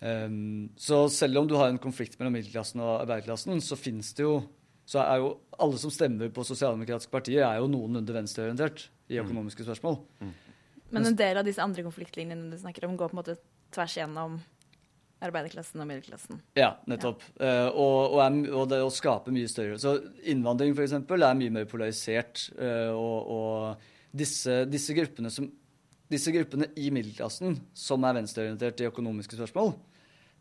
Um, 0.04 0.68
så 0.76 1.06
selv 1.08 1.40
om 1.40 1.48
du 1.48 1.56
har 1.56 1.70
en 1.72 1.80
konflikt 1.80 2.18
mellom 2.20 2.34
middelklassen 2.36 2.82
og 2.84 3.06
arbeiderklassen, 3.06 3.62
så 3.64 3.78
fins 3.80 4.12
det 4.18 4.26
jo 4.26 4.42
så 4.84 5.00
er 5.00 5.22
jo 5.22 5.30
alle 5.64 5.80
som 5.80 5.92
stemmer 5.94 6.32
på 6.34 6.44
sosialdemokratiske 6.44 7.12
partier, 7.12 7.46
er 7.48 7.62
jo 7.62 7.70
noenlunde 7.72 8.16
venstreorientert 8.16 8.90
i 9.08 9.16
mm. 9.16 9.22
økonomiske 9.24 9.64
spørsmål. 9.64 9.96
Mm. 10.20 10.34
Men 10.94 11.08
en 11.10 11.18
del 11.18 11.40
av 11.40 11.48
disse 11.48 11.64
andre 11.64 11.86
konfliktlinjene 11.86 12.52
du 12.52 12.58
snakker 12.60 12.86
om, 12.88 12.98
går 13.00 13.12
på 13.12 13.16
en 13.16 13.22
måte 13.22 13.38
tvers 13.74 13.96
igjennom 13.98 14.36
arbeiderklassen 15.24 15.82
og 15.84 15.90
middelklassen. 15.90 16.42
Ja, 16.60 16.74
nettopp. 16.90 17.24
Ja. 17.40 17.68
Uh, 17.68 17.80
og, 17.80 17.98
og, 18.16 18.20
er, 18.26 18.38
og, 18.52 18.68
det 18.72 18.82
å 18.84 18.92
skape 18.94 19.34
mye 19.34 19.50
større 19.52 19.80
Så 19.82 19.96
innvandring 20.30 20.76
f.eks. 20.76 20.96
er 21.00 21.40
mye 21.40 21.56
mer 21.58 21.68
polarisert. 21.70 22.48
Uh, 22.58 22.92
og, 22.94 23.34
og 23.34 24.18
disse, 24.24 24.64
disse, 24.70 24.96
gruppene 24.98 25.32
som, 25.34 25.50
disse, 26.12 26.34
gruppene 26.36 26.70
i 26.78 26.92
middelklassen 26.94 27.58
som 27.78 28.06
er 28.08 28.20
venstreorientert 28.20 28.84
i 28.84 28.90
økonomiske 28.92 29.40
spørsmål, 29.40 29.74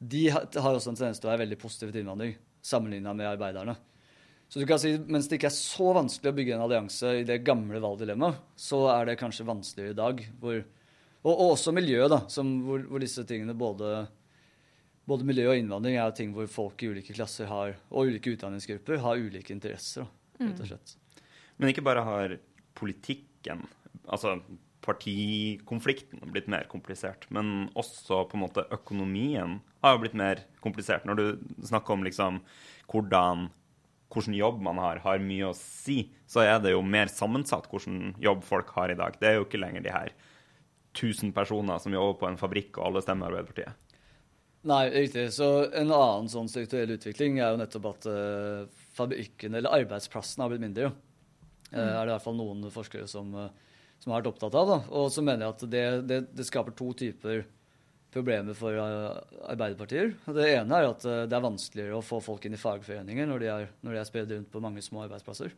de 0.02 0.26
har, 0.34 0.48
har 0.50 0.76
også 0.76 0.92
en 0.92 0.98
tendens 0.98 1.22
til 1.22 1.30
å 1.30 1.32
være 1.32 1.44
veldig 1.46 1.60
positive 1.62 1.94
til 1.94 2.02
innvandring 2.02 2.36
sammenligna 2.62 3.14
med 3.14 3.30
arbeiderne. 3.30 3.74
Så 4.52 4.60
du 4.60 4.66
kan 4.68 4.80
si, 4.80 4.92
Mens 5.08 5.30
det 5.30 5.38
ikke 5.38 5.48
er 5.48 5.56
så 5.56 5.94
vanskelig 5.96 6.28
å 6.28 6.36
bygge 6.36 6.56
en 6.58 6.64
allianse 6.66 7.14
i 7.22 7.24
det 7.24 7.40
gamle 7.46 7.80
valgdilemmaet, 7.80 8.42
så 8.58 8.84
er 8.92 9.08
det 9.08 9.20
kanskje 9.20 9.46
vanskeligere 9.48 9.94
i 9.94 10.00
dag. 10.02 10.20
Hvor, 10.42 10.58
og, 11.22 11.32
og, 11.32 11.46
også 11.54 11.72
miljøet, 11.72 12.10
da, 12.12 12.18
som, 12.32 12.50
hvor, 12.66 12.82
hvor, 12.90 13.00
disse 13.00 13.24
tingene 13.28 13.56
både 13.56 14.04
både 15.08 15.26
miljø 15.26 15.48
og 15.50 15.58
innvandring 15.58 15.98
er 15.98 16.14
ting 16.16 16.32
hvor 16.34 16.48
folk 16.50 16.82
i 16.82 16.90
ulike 16.92 17.14
klasser 17.16 17.48
har, 17.50 17.76
og 17.90 18.10
ulike 18.10 18.34
utdanningsgrupper 18.36 19.02
har 19.02 19.22
ulike 19.22 19.54
interesser. 19.54 20.06
rett 20.38 20.60
og 20.60 20.74
mm. 20.74 20.98
Men 21.58 21.72
ikke 21.72 21.84
bare 21.84 22.04
har 22.06 22.36
politikken, 22.78 23.66
altså 24.06 24.38
partikonflikten, 24.82 26.22
blitt 26.34 26.48
mer 26.50 26.66
komplisert, 26.70 27.28
men 27.30 27.68
også 27.78 28.24
på 28.30 28.38
en 28.38 28.42
måte 28.42 28.66
økonomien 28.74 29.60
har 29.82 29.94
jo 29.94 30.02
blitt 30.02 30.18
mer 30.18 30.42
komplisert. 30.62 31.06
Når 31.06 31.18
du 31.18 31.26
snakker 31.68 31.94
om 31.94 32.06
liksom 32.06 32.40
hvordan 32.90 33.50
hvilken 34.12 34.34
jobb 34.36 34.58
man 34.60 34.80
har, 34.82 35.00
har 35.04 35.22
mye 35.24 35.48
å 35.48 35.56
si, 35.56 36.10
så 36.28 36.42
er 36.44 36.58
det 36.60 36.74
jo 36.74 36.82
mer 36.84 37.08
sammensatt 37.08 37.68
hvilken 37.70 38.12
jobb 38.20 38.42
folk 38.44 38.74
har 38.76 38.92
i 38.92 38.98
dag. 38.98 39.16
Det 39.20 39.30
er 39.30 39.38
jo 39.38 39.46
ikke 39.46 39.60
lenger 39.62 39.86
de 39.86 39.94
her 39.94 40.12
1000 40.92 41.32
personer 41.32 41.80
som 41.80 41.94
jobber 41.94 42.18
på 42.20 42.28
en 42.28 42.40
fabrikk, 42.40 42.76
og 42.76 42.90
alle 42.90 43.04
stemmer 43.04 43.30
Arbeiderpartiet. 43.30 43.91
Nei, 44.62 44.90
riktig. 44.90 45.32
Så 45.34 45.46
en 45.74 45.90
annen 45.90 46.28
sånn 46.30 46.50
strukturell 46.50 46.94
utvikling 46.94 47.40
er 47.40 47.50
jo 47.50 47.58
nettopp 47.58 47.88
at 47.90 48.04
uh, 48.06 48.84
fabrikkene, 48.94 49.58
eller 49.58 49.74
arbeidsplassene, 49.82 50.44
har 50.44 50.52
blitt 50.52 50.62
mindre. 50.62 50.92
Uh, 51.72 51.80
er 51.80 52.04
det 52.04 52.12
i 52.12 52.12
hvert 52.12 52.26
fall 52.28 52.38
noen 52.38 52.68
forskere 52.70 53.08
som, 53.10 53.32
uh, 53.34 53.80
som 53.98 54.12
har 54.12 54.22
vært 54.22 54.30
opptatt 54.30 54.58
av. 54.60 54.70
Da. 54.70 54.78
Og 55.00 55.10
så 55.10 55.24
mener 55.26 55.48
jeg 55.48 55.56
at 55.56 55.66
det, 55.72 55.82
det, 56.06 56.20
det 56.38 56.46
skaper 56.46 56.78
to 56.78 56.92
typer 57.02 57.42
problemer 58.12 58.54
for 58.54 58.76
Arbeiderpartier. 58.76 60.12
Det 60.36 60.46
ene 60.52 60.78
er 60.78 60.90
at 60.90 61.04
det 61.30 61.32
er 61.32 61.44
vanskeligere 61.46 61.96
å 61.96 62.04
få 62.04 62.18
folk 62.20 62.44
inn 62.44 62.52
i 62.52 62.60
fagforeninger 62.60 63.24
når 63.24 63.40
de 63.40 63.46
er, 63.48 63.70
når 63.80 63.94
de 63.94 64.00
er 64.02 64.08
spredd 64.10 64.34
rundt 64.34 64.50
på 64.52 64.60
mange 64.60 64.82
små 64.84 65.06
arbeidsplasser. 65.06 65.54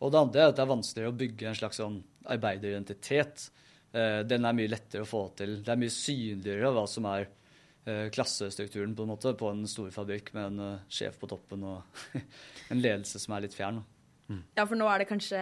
Og 0.00 0.08
det 0.08 0.22
andre 0.22 0.40
er 0.40 0.48
at 0.48 0.56
det 0.56 0.64
er 0.64 0.70
vanskeligere 0.70 1.12
å 1.12 1.18
bygge 1.20 1.50
en 1.50 1.58
slags 1.58 1.76
sånn 1.82 1.98
arbeideridentitet. 2.24 3.50
Den 3.92 4.48
er 4.48 4.56
mye 4.56 4.72
lettere 4.72 5.04
å 5.04 5.10
få 5.10 5.26
til. 5.36 5.58
Det 5.60 5.74
er 5.74 5.82
mye 5.82 5.92
synligere 5.92 6.72
hva 6.72 6.86
som 6.88 7.04
er 7.12 7.28
Eh, 7.28 7.39
klassestrukturen 8.12 8.92
på 8.94 9.02
en 9.06 9.08
måte 9.08 9.32
på 9.34 9.48
en 9.50 9.62
stor 9.68 9.88
fabrikk 9.94 10.34
med 10.36 10.50
en 10.50 10.60
uh, 10.60 10.82
sjef 10.92 11.16
på 11.18 11.26
toppen 11.30 11.62
og 11.64 12.02
en 12.72 12.82
ledelse 12.82 13.18
som 13.22 13.34
er 13.34 13.46
litt 13.46 13.56
fjern. 13.56 13.80
Mm. 14.28 14.42
Ja, 14.58 14.66
for 14.66 14.78
nå 14.78 14.86
er 14.90 15.02
det 15.02 15.08
kanskje 15.10 15.40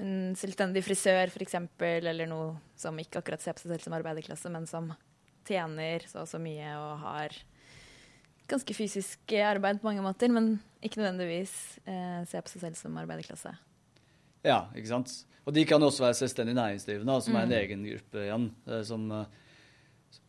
en 0.00 0.34
selvstendig 0.38 0.82
frisør 0.84 1.30
f.eks., 1.32 1.56
eller 1.80 2.28
noe 2.30 2.54
som 2.78 2.98
ikke 3.00 3.22
akkurat 3.22 3.42
ser 3.42 3.56
på 3.56 3.64
seg 3.64 3.74
selv 3.74 3.86
som 3.86 3.96
arbeiderklasse, 3.96 4.52
men 4.52 4.66
som 4.70 4.92
tjener 5.46 6.06
så 6.08 6.24
og 6.24 6.30
så 6.30 6.40
mye 6.42 6.70
og 6.78 7.04
har 7.04 7.36
ganske 8.50 8.76
fysisk 8.76 9.34
arbeid 9.40 9.80
på 9.80 9.88
mange 9.88 10.04
måter, 10.04 10.32
men 10.32 10.58
ikke 10.84 11.00
nødvendigvis 11.00 11.54
eh, 11.88 12.24
ser 12.28 12.44
på 12.44 12.52
seg 12.52 12.66
selv 12.66 12.78
som 12.78 12.98
arbeiderklasse. 13.00 13.54
Ja, 14.44 14.66
ikke 14.76 14.90
sant. 14.90 15.14
Og 15.44 15.54
de 15.56 15.64
kan 15.68 15.82
også 15.82 16.04
være 16.04 16.18
selvstendig 16.18 16.56
næringsdrivende, 16.58 17.16
som 17.24 17.32
mm. 17.32 17.38
er 17.40 17.46
en 17.46 17.56
egen 17.62 17.88
gruppe 17.88 18.26
igjen. 18.26 18.50
som... 18.84 19.08
Uh, 19.12 19.40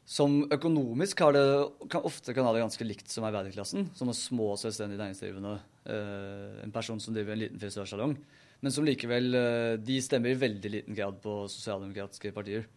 som 0.06 0.44
økonomisk 0.54 1.24
har 1.26 1.34
det, 1.34 1.46
kan, 1.90 2.04
ofte 2.06 2.34
kan 2.36 2.46
ha 2.46 2.54
det 2.54 2.62
ganske 2.62 2.86
likt 2.86 3.10
som 3.10 3.26
arbeiderklassen. 3.26 3.90
Sånne 3.98 4.14
små 4.18 4.52
selvstendig 4.62 5.00
næringsdrivende 5.00 5.56
eh, 5.90 6.60
en 6.66 6.74
person 6.76 7.02
som 7.02 7.16
driver 7.16 7.34
en 7.34 7.42
liten 7.42 7.62
frisørsalong, 7.62 8.14
men 8.62 8.74
som 8.74 8.86
likevel 8.88 9.36
eh, 9.38 9.72
De 9.82 9.98
stemmer 10.06 10.36
i 10.36 10.40
veldig 10.40 10.72
liten 10.72 10.98
grad 10.98 11.18
på 11.24 11.44
sosialdemokratiske 11.52 12.32
partier. 12.36 12.68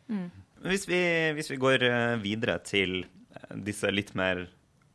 Hvis 0.64 0.88
vi, 0.88 1.02
hvis 1.36 1.52
vi 1.52 1.60
går 1.60 1.84
eh, 1.86 2.16
videre 2.24 2.56
til 2.64 3.02
disse 3.64 3.92
litt 3.92 4.14
mer 4.18 4.46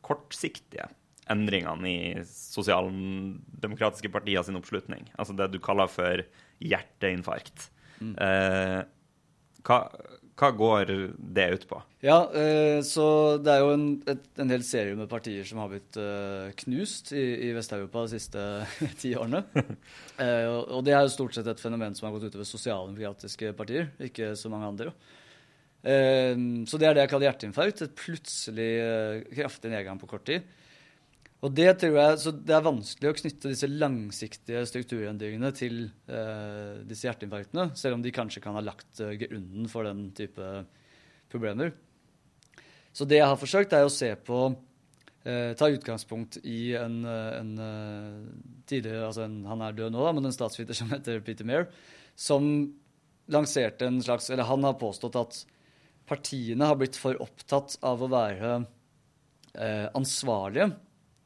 kortsiktige 0.04 0.90
endringene 1.30 1.88
i 1.88 2.24
sosialdemokratiske 2.28 4.10
partier 4.12 4.42
sin 4.44 4.58
oppslutning, 4.58 5.06
altså 5.14 5.36
det 5.38 5.52
du 5.54 5.60
kaller 5.62 5.88
for 5.88 6.26
hjerteinfarkt, 6.60 7.70
eh, 8.02 8.82
hva, 9.64 9.78
hva 10.34 10.50
går 10.50 10.90
det 11.16 11.44
ut 11.54 11.64
på? 11.70 11.78
Ja, 12.02 12.26
eh, 12.34 12.80
så 12.82 13.04
det 13.38 13.52
er 13.52 13.62
jo 13.62 13.74
en, 13.76 13.84
et, 14.10 14.24
en 14.42 14.50
hel 14.50 14.64
serie 14.66 14.96
med 14.98 15.08
partier 15.10 15.46
som 15.46 15.60
har 15.62 15.70
blitt 15.70 15.98
eh, 16.00 16.50
knust 16.64 17.12
i, 17.14 17.22
i 17.46 17.52
Vest-Europa 17.54 18.02
de 18.02 18.16
siste 18.16 18.46
ti 19.02 19.14
årene. 19.18 19.44
Eh, 20.14 20.46
og, 20.46 20.84
det 20.86 20.92
er 20.94 21.00
jo 21.02 21.10
stort 21.10 21.34
sett 21.34 21.48
et 21.50 21.58
fenomen 21.58 21.90
som 21.98 22.04
har 22.06 22.12
gått 22.14 22.28
utover 22.28 22.46
sosialdemokratiske 22.46 23.48
partier, 23.58 23.88
ikke 24.06 24.28
så 24.38 24.46
mange 24.52 24.68
andre. 24.68 24.92
Så 25.82 26.78
det 26.78 26.86
er 26.86 26.94
det 26.94 27.02
jeg 27.02 27.10
kaller 27.10 27.26
hjerteinfarkt. 27.26 27.82
Et 27.82 27.96
plutselig 27.98 28.68
kraftig 29.34 29.72
nedgang 29.72 29.98
på 29.98 30.06
kort 30.12 30.22
tid. 30.30 30.46
Og 31.44 31.52
det 31.52 31.74
tror 31.76 31.96
jeg, 31.98 32.20
så 32.22 32.32
det 32.32 32.54
er 32.56 32.64
vanskelig 32.64 33.10
å 33.10 33.16
knytte 33.18 33.50
disse 33.52 33.68
langsiktige 33.68 34.62
strukturendringene 34.68 35.50
til 35.56 35.82
eh, 36.08 36.78
disse 36.88 37.04
hjerteinfarktene, 37.04 37.66
selv 37.76 37.98
om 37.98 38.04
de 38.04 38.12
kanskje 38.16 38.40
kan 38.44 38.56
ha 38.56 38.62
lagt 38.64 39.02
eh, 39.04 39.12
grunnen 39.20 39.68
for 39.68 39.84
den 39.84 40.06
type 40.16 40.46
problemer. 41.32 41.74
Så 42.94 43.04
det 43.10 43.18
jeg 43.18 43.28
har 43.28 43.40
forsøkt, 43.40 43.74
er 43.76 43.84
å 43.84 43.92
se 43.92 44.08
på 44.24 44.38
eh, 45.26 45.52
Ta 45.58 45.68
utgangspunkt 45.68 46.38
i 46.46 46.76
en, 46.78 47.02
eh, 47.10 47.34
en 47.40 47.52
eh, 47.66 48.54
tidligere 48.70 49.10
altså 49.10 49.26
en, 49.26 49.42
Han 49.50 49.66
er 49.66 49.76
død 49.76 49.92
nå, 49.92 50.06
men 50.16 50.30
en 50.30 50.36
statsviter 50.36 50.78
som 50.78 50.92
heter 50.94 51.20
Peter 51.26 51.44
Mair, 51.48 51.68
som 52.16 52.46
lanserte 53.34 53.90
en 53.90 54.00
slags 54.04 54.30
Eller 54.30 54.48
han 54.48 54.64
har 54.64 54.78
påstått 54.80 55.20
at 55.20 55.42
partiene 56.08 56.70
har 56.70 56.80
blitt 56.80 56.96
for 57.00 57.20
opptatt 57.24 57.78
av 57.84 58.02
å 58.04 58.10
være 58.12 58.56
eh, 59.58 59.86
ansvarlige 59.96 60.70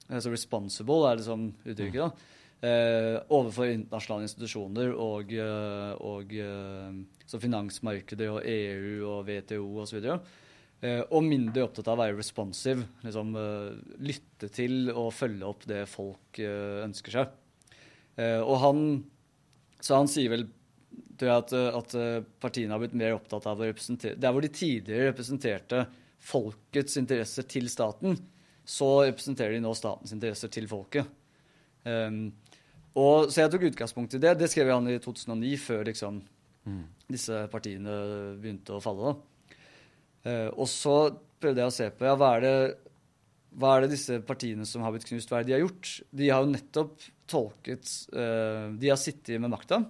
altså 0.09 0.33
responsible 0.33 1.07
er 1.09 1.21
liksom 1.21 1.49
uttrykket, 1.69 2.01
da, 2.03 2.37
eh, 2.69 3.15
overfor 3.35 3.71
internasjonale 3.71 4.29
institusjoner 4.29 4.93
og, 4.95 5.33
eh, 5.33 5.95
og 6.01 6.35
eh, 6.35 7.01
så 7.29 7.41
finansmarkedet 7.43 8.29
og 8.33 8.43
EU 8.45 9.09
og 9.09 9.29
WTO 9.29 9.67
osv. 9.85 10.09
Eh, 10.79 11.03
og 11.03 11.27
mindre 11.27 11.67
opptatt 11.67 11.91
av 11.91 11.99
å 11.99 12.05
være 12.05 12.19
responsive, 12.21 12.87
liksom 13.05 13.35
lytte 14.05 14.51
til 14.55 14.93
og 14.95 15.13
følge 15.17 15.49
opp 15.49 15.67
det 15.69 15.85
folk 15.91 16.41
ønsker 16.41 17.19
seg. 17.19 17.37
Eh, 18.19 18.41
og 18.43 18.57
han, 18.63 18.87
så 19.81 20.01
han 20.01 20.11
sier 20.11 20.33
vel 20.35 20.49
tror 21.19 21.33
jeg 21.33 21.43
at, 21.43 21.53
at 21.75 21.95
partiene 22.39 22.75
har 22.75 22.81
blitt 22.83 22.95
mer 22.99 23.17
opptatt 23.17 23.47
av 23.51 23.59
å 23.59 23.67
representere 23.67 24.19
Der 24.23 24.31
hvor 24.31 24.43
de 24.43 24.51
tidligere 24.55 25.09
representerte 25.11 25.81
folkets 26.23 26.95
interesser 27.01 27.47
til 27.51 27.67
staten, 27.71 28.15
så 28.69 28.89
representerer 29.07 29.57
de 29.57 29.63
nå 29.65 29.73
statens 29.77 30.13
interesser 30.15 30.53
til 30.53 30.69
folket. 30.71 31.09
Um, 31.89 32.29
og, 32.99 33.31
så 33.31 33.45
jeg 33.45 33.53
tok 33.53 33.69
utgangspunkt 33.71 34.17
i 34.19 34.21
det. 34.23 34.35
Det 34.41 34.51
skrev 34.51 34.75
han 34.75 34.91
i 34.91 34.99
2009, 35.01 35.55
før 35.63 35.87
liksom, 35.89 36.21
disse 37.09 37.47
partiene 37.53 37.95
begynte 38.41 38.77
å 38.77 38.83
falle. 38.85 39.15
Uh, 40.27 40.51
og 40.53 40.67
så 40.69 40.99
prøvde 41.41 41.63
jeg 41.63 41.73
å 41.73 41.77
se 41.79 41.89
på 41.95 42.09
ja, 42.09 42.17
hva 42.19 42.33
er, 42.37 42.45
det, 42.45 42.55
hva 43.57 43.77
er 43.77 43.87
det 43.87 43.95
disse 43.95 44.19
partiene 44.27 44.67
som 44.69 44.83
har 44.85 44.93
blitt 44.93 45.07
knust, 45.09 45.31
hva 45.31 45.41
er 45.41 45.47
det 45.47 45.53
de 45.53 45.57
har 45.57 45.65
gjort? 45.65 45.93
De 46.21 46.29
har 46.33 46.45
jo 46.45 46.53
nettopp 46.53 47.07
tolket 47.29 47.93
uh, 48.17 48.75
De 48.81 48.91
har 48.91 49.01
sittet 49.01 49.41
med 49.41 49.53
makta 49.53 49.83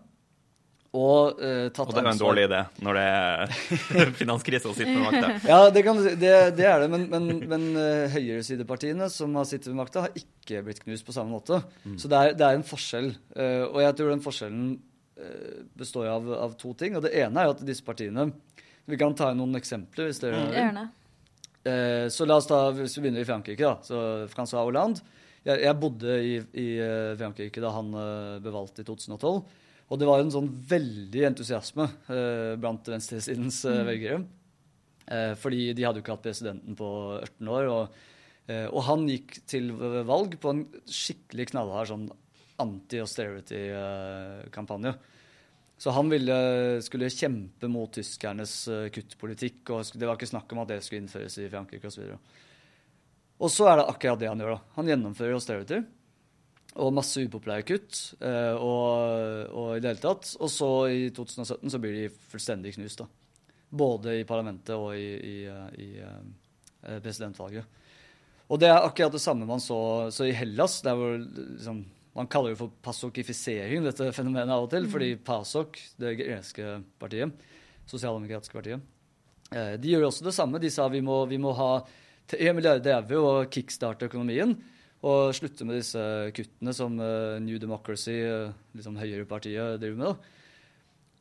og 0.97 1.37
uh, 1.37 1.69
tatt 1.69 1.91
Og 1.91 1.93
det 1.93 2.01
er 2.01 2.07
jo 2.07 2.13
en 2.15 2.21
dårlig 2.23 2.45
idé 2.47 2.59
når 2.81 2.97
det 2.97 3.05
er 3.13 4.13
finanskrise 4.23 4.71
å 4.71 4.77
sitte 4.77 4.95
med 4.95 5.05
makta. 5.05 5.33
Ja, 5.45 5.59
det, 5.75 5.83
kan, 5.85 6.01
det, 6.01 6.31
det 6.57 6.65
er 6.65 6.81
det, 6.81 6.89
men, 6.95 7.05
men, 7.13 7.27
men 7.51 7.67
uh, 7.77 8.07
høyresidepartiene 8.15 9.11
som 9.13 9.37
har 9.37 9.45
sittet 9.51 9.69
ved 9.69 9.77
makta, 9.83 10.07
har 10.07 10.17
ikke 10.17 10.63
blitt 10.65 10.81
knust 10.87 11.05
på 11.05 11.13
samme 11.13 11.35
måte. 11.37 11.61
Så 12.01 12.09
det 12.09 12.23
er, 12.23 12.39
det 12.41 12.47
er 12.47 12.57
en 12.57 12.65
forskjell. 12.65 13.11
Uh, 13.37 13.67
og 13.69 13.83
jeg 13.85 13.99
tror 14.01 14.15
den 14.15 14.25
forskjellen 14.25 14.73
uh, 15.21 15.61
består 15.77 16.09
av, 16.15 16.33
av 16.49 16.57
to 16.61 16.73
ting. 16.81 16.97
Og 16.97 17.05
det 17.05 17.13
ene 17.21 17.45
er 17.45 17.51
jo 17.51 17.59
at 17.59 17.67
disse 17.69 17.85
partiene 17.85 18.31
Vi 18.89 18.97
kan 18.97 19.13
ta 19.13 19.35
noen 19.37 19.61
eksempler. 19.61 20.09
hvis 20.09 20.25
dere 20.25 20.41
mm. 20.41 20.57
Gjerne. 20.57 20.89
Eh, 21.69 22.09
så 22.09 22.25
la 22.25 22.39
oss 22.41 22.47
ta, 22.49 22.71
hvis 22.73 22.95
vi 22.97 23.03
begynner 23.05 23.21
i 23.21 23.29
Frankrike, 23.29 23.61
da. 23.61 23.77
Så 23.85 23.99
Francois 24.33 24.63
Hollande. 24.65 25.05
Jeg, 25.45 25.61
jeg 25.67 25.77
bodde 25.83 26.15
i, 26.25 26.37
i 26.57 26.69
Frankrike 27.21 27.61
da 27.61 27.75
han 27.75 27.91
ble 28.41 28.53
valgt 28.55 28.81
i 28.81 28.87
2012. 28.89 29.43
Og 29.89 29.97
det 30.01 30.09
var 30.09 30.21
en 30.21 30.31
sånn 30.33 30.49
veldig 30.69 31.23
entusiasme 31.31 31.87
eh, 32.13 32.55
blant 32.61 32.89
venstresidens 32.93 33.59
eh, 33.69 33.87
velgere. 33.89 34.19
Eh, 35.09 35.33
fordi 35.41 35.73
de 35.73 35.85
hadde 35.87 35.99
jo 36.01 36.05
ikke 36.05 36.17
hatt 36.17 36.29
presidenten 36.29 36.73
på 36.77 36.89
18 37.23 37.49
år. 37.55 37.65
Og, 37.73 37.85
eh, 38.53 38.69
og 38.69 38.81
han 38.91 39.01
gikk 39.09 39.31
til 39.49 39.65
valg 40.09 40.31
på 40.43 40.49
en 40.53 40.63
skikkelig 40.85 41.47
knallhard 41.55 41.89
sånn 41.93 42.09
anti-austerity-kampanje. 42.59 44.93
Så 45.79 45.89
han 45.95 46.11
ville, 46.11 46.35
skulle 46.83 47.15
kjempe 47.15 47.69
mot 47.71 47.93
tyskernes 47.95 48.69
eh, 48.73 48.91
kuttpolitikk, 48.93 49.71
og 49.71 49.79
det 49.95 50.07
var 50.09 50.17
ikke 50.19 50.35
snakk 50.35 50.53
om 50.53 50.63
at 50.65 50.71
det 50.73 50.83
skulle 50.83 51.03
innføres 51.05 51.35
i 51.39 51.53
Frankrike 51.53 51.89
osv. 51.89 52.03
Og 53.39 53.49
så 53.55 53.65
er 53.71 53.77
det 53.79 53.91
akkurat 53.93 54.19
det 54.19 54.29
han 54.29 54.41
gjør. 54.43 54.55
da. 54.57 54.61
Han 54.75 54.89
gjennomfører 54.91 55.35
austerity 55.39 55.79
og 56.77 56.95
masse 56.95 57.23
upopulære 57.25 57.65
kutt. 57.67 58.01
eh, 58.21 58.55
og, 58.55 59.49
og 59.57 59.77
i 59.77 59.81
det 59.81 59.95
hele 59.95 60.03
tatt. 60.03 60.35
Og 60.39 60.51
så 60.53 60.71
i 60.93 61.09
2017 61.15 61.73
så 61.73 61.81
blir 61.83 61.97
de 61.97 62.09
fullstendig 62.31 62.75
knust. 62.77 63.03
da. 63.03 63.07
Både 63.71 64.19
i 64.21 64.25
parlamentet 64.29 64.75
og 64.77 64.97
i, 64.97 65.09
i, 65.17 65.37
eh, 65.49 65.69
i 65.81 65.89
eh, 66.01 66.99
presidentvalget. 67.03 67.65
Og 68.49 68.61
det 68.61 68.69
er 68.69 68.81
akkurat 68.81 69.13
det 69.13 69.21
samme 69.21 69.49
man 69.49 69.61
så, 69.61 70.09
så 70.13 70.25
i 70.25 70.33
Hellas. 70.37 70.81
der 70.83 70.95
hvor 70.95 71.19
liksom, 71.19 71.85
Man 72.15 72.27
kaller 72.27 72.51
det 72.51 72.59
for 72.59 72.73
pasokifisering, 72.83 73.85
dette 73.85 74.13
fenomenet 74.13 74.51
av 74.51 74.65
og 74.65 74.71
til. 74.71 74.89
Fordi 74.91 75.17
PASOK, 75.17 75.77
det 76.01 76.17
greske 76.19 76.81
partiet, 76.99 77.31
sosialdemokratiske 77.87 78.57
partiet, 78.57 78.81
de 79.79 79.93
gjør 79.93 80.09
også 80.09 80.25
det 80.25 80.35
samme. 80.35 80.59
De 80.59 80.71
sa 80.71 80.89
vi 80.89 81.01
må, 81.01 81.21
vi 81.31 81.39
må 81.39 81.53
ha 81.55 81.85
3 82.29 82.51
milliarder 82.57 82.99
euro 82.99 83.37
og 83.37 83.53
kickstarte 83.53 84.09
økonomien. 84.11 84.57
Og 85.07 85.35
slutte 85.37 85.67
med 85.69 85.79
disse 85.79 86.01
kuttene 86.35 86.75
som 86.75 86.97
eh, 86.99 87.37
New 87.45 87.61
Democracy, 87.63 88.17
uh, 88.27 88.51
liksom 88.75 88.99
høyrepartiet, 88.99 89.79
driver 89.79 90.01
med. 90.01 90.09
da. 90.09 90.35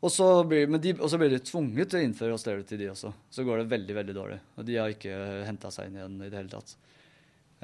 Og 0.05 0.13
så, 0.13 0.25
blir, 0.45 0.69
de, 0.77 0.93
blir 0.93 1.33
de 1.33 1.41
tvunget 1.41 1.91
til 1.91 1.99
å 1.99 2.05
innføre 2.05 2.37
austerity, 2.37 2.77
de 2.77 2.91
også. 2.91 3.11
Så 3.33 3.45
går 3.45 3.63
det 3.63 3.71
veldig 3.71 3.95
veldig 3.97 4.15
dårlig. 4.17 4.39
Og 4.57 4.65
de 4.67 4.77
har 4.77 4.93
ikke 4.93 5.13
henta 5.47 5.71
seg 5.73 5.89
inn 5.89 5.97
igjen 5.97 6.17
i 6.21 6.29
det 6.29 6.37
hele 6.37 6.53
tatt. 6.53 6.75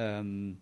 Um, 0.02 0.56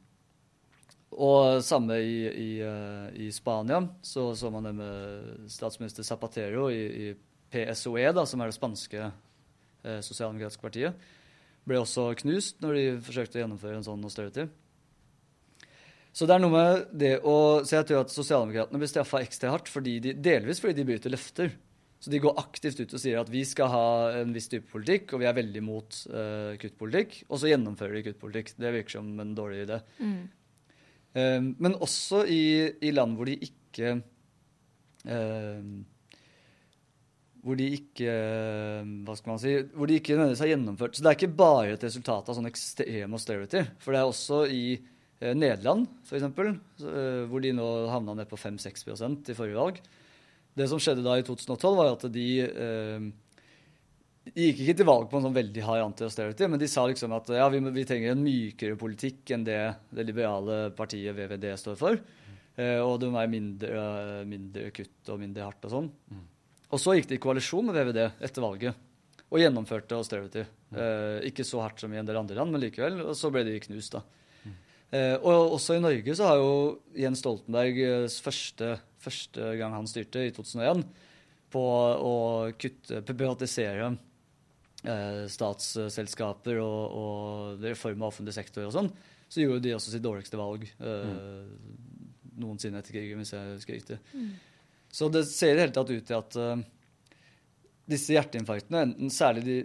og 1.11 1.59
samme 1.63 1.97
i, 1.99 2.19
i, 2.27 2.51
eh, 2.63 3.07
i 3.27 3.31
Spania. 3.35 3.81
Så 4.01 4.29
så 4.35 4.51
man 4.51 4.63
det 4.63 4.73
med 4.77 5.49
statsminister 5.51 6.03
Zapatero 6.07 6.69
i, 6.71 7.09
i 7.09 7.13
PSOE, 7.51 8.13
da, 8.15 8.23
som 8.25 8.39
er 8.41 8.47
det 8.47 8.55
spanske 8.55 9.01
eh, 9.03 9.99
sosialdemokratiske 9.99 10.63
partiet. 10.63 11.09
Ble 11.67 11.81
også 11.81 12.13
knust 12.23 12.63
når 12.63 12.77
de 12.77 12.85
forsøkte 13.03 13.39
å 13.39 13.43
gjennomføre 13.43 13.79
en 13.79 13.87
sånn 13.87 14.07
austerity. 14.07 14.47
Så 16.11 16.27
det 16.27 16.35
er 16.35 16.43
noe 16.43 16.51
med 16.51 16.87
det 16.91 17.11
å, 17.23 17.35
så 17.63 17.77
jeg 17.77 17.87
tror 17.87 18.03
at 18.03 18.13
sosialdemokratene 18.13 18.79
blir 18.81 18.89
straffa 18.91 19.21
ekstra 19.23 19.53
hardt 19.53 19.69
fordi 19.71 19.99
de, 20.03 20.15
delvis 20.19 20.59
fordi 20.59 20.81
de 20.81 20.87
bryter 20.89 21.13
løfter. 21.13 21.53
Så 22.01 22.09
de 22.09 22.19
går 22.19 22.39
aktivt 22.41 22.79
ut 22.81 22.95
og 22.97 22.99
sier 22.99 23.19
at 23.21 23.29
vi 23.29 23.43
skal 23.45 23.69
ha 23.69 23.87
en 24.23 24.33
viss 24.33 24.49
type 24.49 24.65
politikk, 24.71 25.13
og 25.13 25.21
vi 25.21 25.27
er 25.29 25.37
veldig 25.37 25.61
mot 25.63 25.99
uh, 26.09 26.57
kuttpolitikk. 26.59 27.19
Og 27.29 27.37
så 27.37 27.51
gjennomfører 27.51 27.99
de 27.99 28.05
kuttpolitikk. 28.07 28.55
Det 28.57 28.71
virker 28.73 28.97
som 28.97 29.11
en 29.21 29.35
dårlig 29.37 29.67
idé. 29.67 29.77
Eh, 31.13 31.39
men 31.43 31.75
også 31.77 32.23
i, 32.31 32.43
i 32.87 32.93
land 32.95 33.17
hvor 33.19 33.27
de 33.27 33.35
ikke 33.43 33.97
um, 35.03 35.81
Hvor 37.43 37.57
de 37.59 37.65
ikke 37.75 38.13
Hva 39.03 39.15
skal 39.17 39.33
man 39.33 39.41
si 39.43 39.51
Hvor 39.73 39.91
de 39.91 39.97
ikke 39.99 40.15
nødvendigvis 40.15 40.43
har 40.45 40.51
gjennomført 40.53 40.95
Så 40.95 41.03
det 41.03 41.09
er 41.11 41.17
ikke 41.17 41.39
bare 41.41 41.73
et 41.73 41.83
resultat 41.83 42.31
av 42.31 42.37
sånn 42.37 42.47
ekstrem 42.47 43.17
austerity. 43.17 43.65
For 43.83 43.91
det 43.91 43.99
er 43.99 44.07
også 44.07 44.45
i 44.47 44.63
Nederland, 45.21 45.89
f.eks., 46.07 46.23
eh, 46.25 47.23
hvor 47.29 47.43
de 47.43 47.53
nå 47.53 47.67
havna 47.91 48.15
ned 48.17 48.29
på 48.29 48.39
5-6% 48.41 49.29
i 49.29 49.37
forrige 49.37 49.59
valg. 49.59 49.81
Det 50.57 50.67
som 50.67 50.81
skjedde 50.81 51.05
da 51.05 51.17
i 51.19 51.25
2012, 51.25 51.77
var 51.77 51.93
at 51.93 52.07
de 52.11 52.29
eh, 52.41 53.11
de 54.31 54.47
gikk 54.47 54.59
ikke 54.63 54.77
til 54.77 54.85
valg 54.85 55.07
på 55.09 55.17
en 55.17 55.25
sånn 55.25 55.37
veldig 55.37 55.63
hard 55.65 55.83
anti-austerity, 55.87 56.45
men 56.49 56.61
de 56.61 56.67
sa 56.69 56.83
liksom 56.85 57.13
at 57.17 57.31
ja, 57.33 57.47
vi, 57.49 57.61
vi 57.73 57.85
trenger 57.89 58.13
en 58.13 58.21
mykere 58.21 58.77
politikk 58.77 59.33
enn 59.33 59.45
det 59.47 59.61
det 59.89 60.05
liberale 60.05 60.67
partiet 60.77 61.15
VVD 61.17 61.47
står 61.57 61.79
for. 61.79 61.97
Eh, 62.59 62.77
og 62.81 62.99
det 63.01 63.09
må 63.09 63.17
være 63.17 63.31
mindre, 63.31 63.81
mindre 64.29 64.69
kutt 64.75 65.09
og 65.09 65.21
mindre 65.21 65.47
hardt 65.47 65.65
og 65.69 65.73
sånn. 65.73 65.89
Og 66.71 66.79
så 66.79 66.95
gikk 66.95 67.09
de 67.09 67.17
i 67.17 67.23
koalisjon 67.23 67.67
med 67.67 67.75
VVD 67.75 68.01
etter 68.23 68.45
valget 68.45 68.87
og 69.31 69.39
gjennomførte 69.39 69.95
austerity. 69.95 70.43
Eh, 70.75 71.17
ikke 71.31 71.45
så 71.47 71.61
hardt 71.63 71.79
som 71.81 71.91
i 71.93 71.99
en 71.99 72.07
del 72.07 72.19
andre 72.19 72.35
land, 72.35 72.51
men 72.51 72.61
likevel. 72.63 72.99
Og 73.07 73.15
så 73.17 73.31
ble 73.31 73.45
de 73.47 73.59
knust, 73.63 73.95
da. 73.95 74.03
Eh, 74.91 75.15
og 75.23 75.55
også 75.55 75.77
i 75.77 75.83
Norge 75.83 76.15
så 76.19 76.27
har 76.27 76.41
jo 76.41 76.55
Jens 76.99 77.21
Stoltenbergs 77.23 78.17
første, 78.23 78.73
første 78.99 79.53
gang 79.59 79.75
han 79.77 79.87
styrte, 79.87 80.25
i 80.27 80.33
2001, 80.35 80.83
på 81.51 81.63
å 81.63 82.15
kutte, 82.59 82.99
privatisere 83.07 83.87
eh, 84.83 85.23
statsselskaper 85.31 86.59
og, 86.63 86.97
og 87.03 87.63
reform 87.63 88.03
av 88.03 88.11
offentlig 88.11 88.35
sektor 88.35 88.67
og 88.67 88.75
sånn, 88.75 88.91
så 89.31 89.45
gjorde 89.45 89.63
de 89.63 89.75
også 89.77 89.93
sitt 89.93 90.03
dårligste 90.03 90.39
valg 90.39 90.67
eh, 90.67 91.15
mm. 91.15 92.35
noensinne 92.43 92.83
etter 92.83 92.97
krigen, 92.97 93.23
hvis 93.23 93.31
jeg 93.37 93.55
husker 93.55 93.79
riktig. 93.79 93.99
Mm. 94.11 94.31
Så 94.91 95.07
det 95.07 95.23
ser 95.31 95.53
i 95.53 95.55
det 95.55 95.69
hele 95.69 95.75
tatt 95.77 95.91
ut 95.93 96.07
til 96.09 96.19
at 96.19 96.39
disse 97.87 98.11
hjerteinfarktene, 98.11 98.89
enten 98.89 99.11
særlig 99.13 99.43
de 99.45 99.55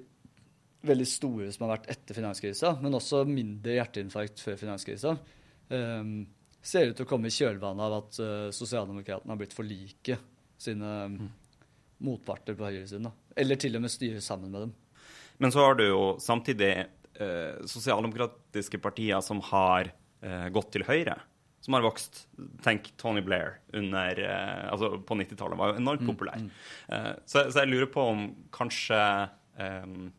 veldig 0.87 1.07
store 1.09 1.51
som 1.55 1.67
har 1.67 1.77
vært 1.77 1.91
etter 1.95 2.19
finanskrisa, 2.19 2.77
men 2.83 2.97
også 2.99 3.25
mindre 3.29 3.79
hjerteinfarkt 3.79 4.43
før 4.43 4.59
finanskrisa, 4.61 5.15
um, 5.73 6.17
ser 6.67 6.91
ut 6.91 6.99
til 6.99 7.07
å 7.07 7.11
komme 7.11 7.31
i 7.31 7.35
kjølvannet 7.35 7.87
av 7.87 7.97
at 8.01 8.19
uh, 8.23 8.49
sosialdemokratene 8.55 9.33
har 9.33 9.41
blitt 9.41 9.57
for 9.57 9.67
like 9.67 10.19
sine 10.61 10.97
um, 11.07 11.21
motparter 12.07 12.59
på 12.59 12.69
høyresiden. 12.69 13.09
Eller 13.37 13.61
til 13.61 13.79
og 13.79 13.87
med 13.87 13.93
styrer 13.93 14.25
sammen 14.25 14.53
med 14.53 14.67
dem. 14.67 14.75
Men 15.43 15.53
så 15.53 15.67
har 15.67 15.79
du 15.79 15.87
jo 15.87 16.03
samtidig 16.23 16.75
uh, 17.21 17.63
sosialdemokratiske 17.69 18.81
partier 18.83 19.25
som 19.25 19.43
har 19.53 19.91
uh, 19.93 20.47
gått 20.55 20.75
til 20.77 20.87
høyre 20.89 21.19
som 21.67 21.75
har 21.75 21.83
vokst. 21.83 22.29
Tenk 22.63 22.93
Tony 22.97 23.21
Blair 23.27 23.57
under, 23.75 24.21
eh, 24.23 24.69
altså 24.71 25.01
på 25.03 25.17
90-tallet. 25.19 25.59
Var 25.59 25.73
jo 25.73 25.81
enormt 25.81 26.05
mm, 26.05 26.11
populær. 26.13 26.39
Mm, 26.39 26.51
mm. 26.89 27.25
Så, 27.25 27.43
så, 27.51 27.65
jeg 27.65 27.73
lurer 27.73 27.89
på 27.91 28.05
om 28.07 28.21
kanskje 28.55 29.01
um, 29.59 30.13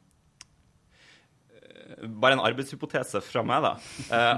Bare 2.07 2.37
en 2.37 2.43
arbeidshypotese 2.43 3.21
fra 3.25 3.43
meg, 3.47 3.63
da. 3.65 3.73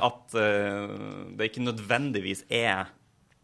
at 0.06 0.36
uh, 0.38 1.32
det 1.36 1.50
ikke 1.50 1.66
nødvendigvis 1.66 2.46
er 2.54 2.92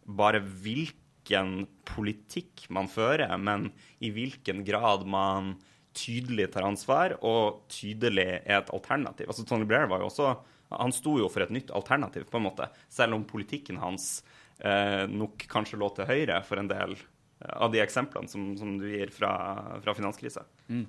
bare 0.05 0.41
hvilken 0.43 1.65
politikk 1.87 2.67
man 2.73 2.89
fører, 2.91 3.33
men 3.41 3.71
i 4.03 4.11
hvilken 4.13 4.61
grad 4.67 5.07
man 5.09 5.55
tydelig 5.95 6.49
tar 6.53 6.67
ansvar 6.67 7.15
og 7.23 7.63
tydelig 7.71 8.27
er 8.43 8.59
et 8.59 8.73
alternativ. 8.75 9.29
Altså 9.31 9.45
Tony 9.47 9.65
Blair 9.69 9.87
var 9.89 10.03
jo 10.03 10.11
også 10.11 10.35
han 10.69 10.93
sto 10.95 11.17
jo 11.19 11.29
for 11.31 11.45
et 11.45 11.53
nytt 11.53 11.71
alternativ, 11.75 12.27
på 12.29 12.39
en 12.39 12.47
måte. 12.47 12.69
Selv 12.91 13.17
om 13.17 13.25
politikken 13.27 13.79
hans 13.81 14.23
eh, 14.59 15.05
nok 15.11 15.45
kanskje 15.51 15.79
lå 15.81 15.91
til 15.95 16.09
høyre 16.09 16.41
for 16.47 16.61
en 16.61 16.69
del 16.71 16.95
eh, 16.97 17.53
av 17.53 17.71
de 17.73 17.81
eksemplene 17.83 18.31
som, 18.31 18.51
som 18.59 18.75
du 18.81 18.87
gir 18.89 19.13
fra, 19.13 19.31
fra 19.83 19.95
finanskrisa. 19.97 20.45
Mm. 20.67 20.87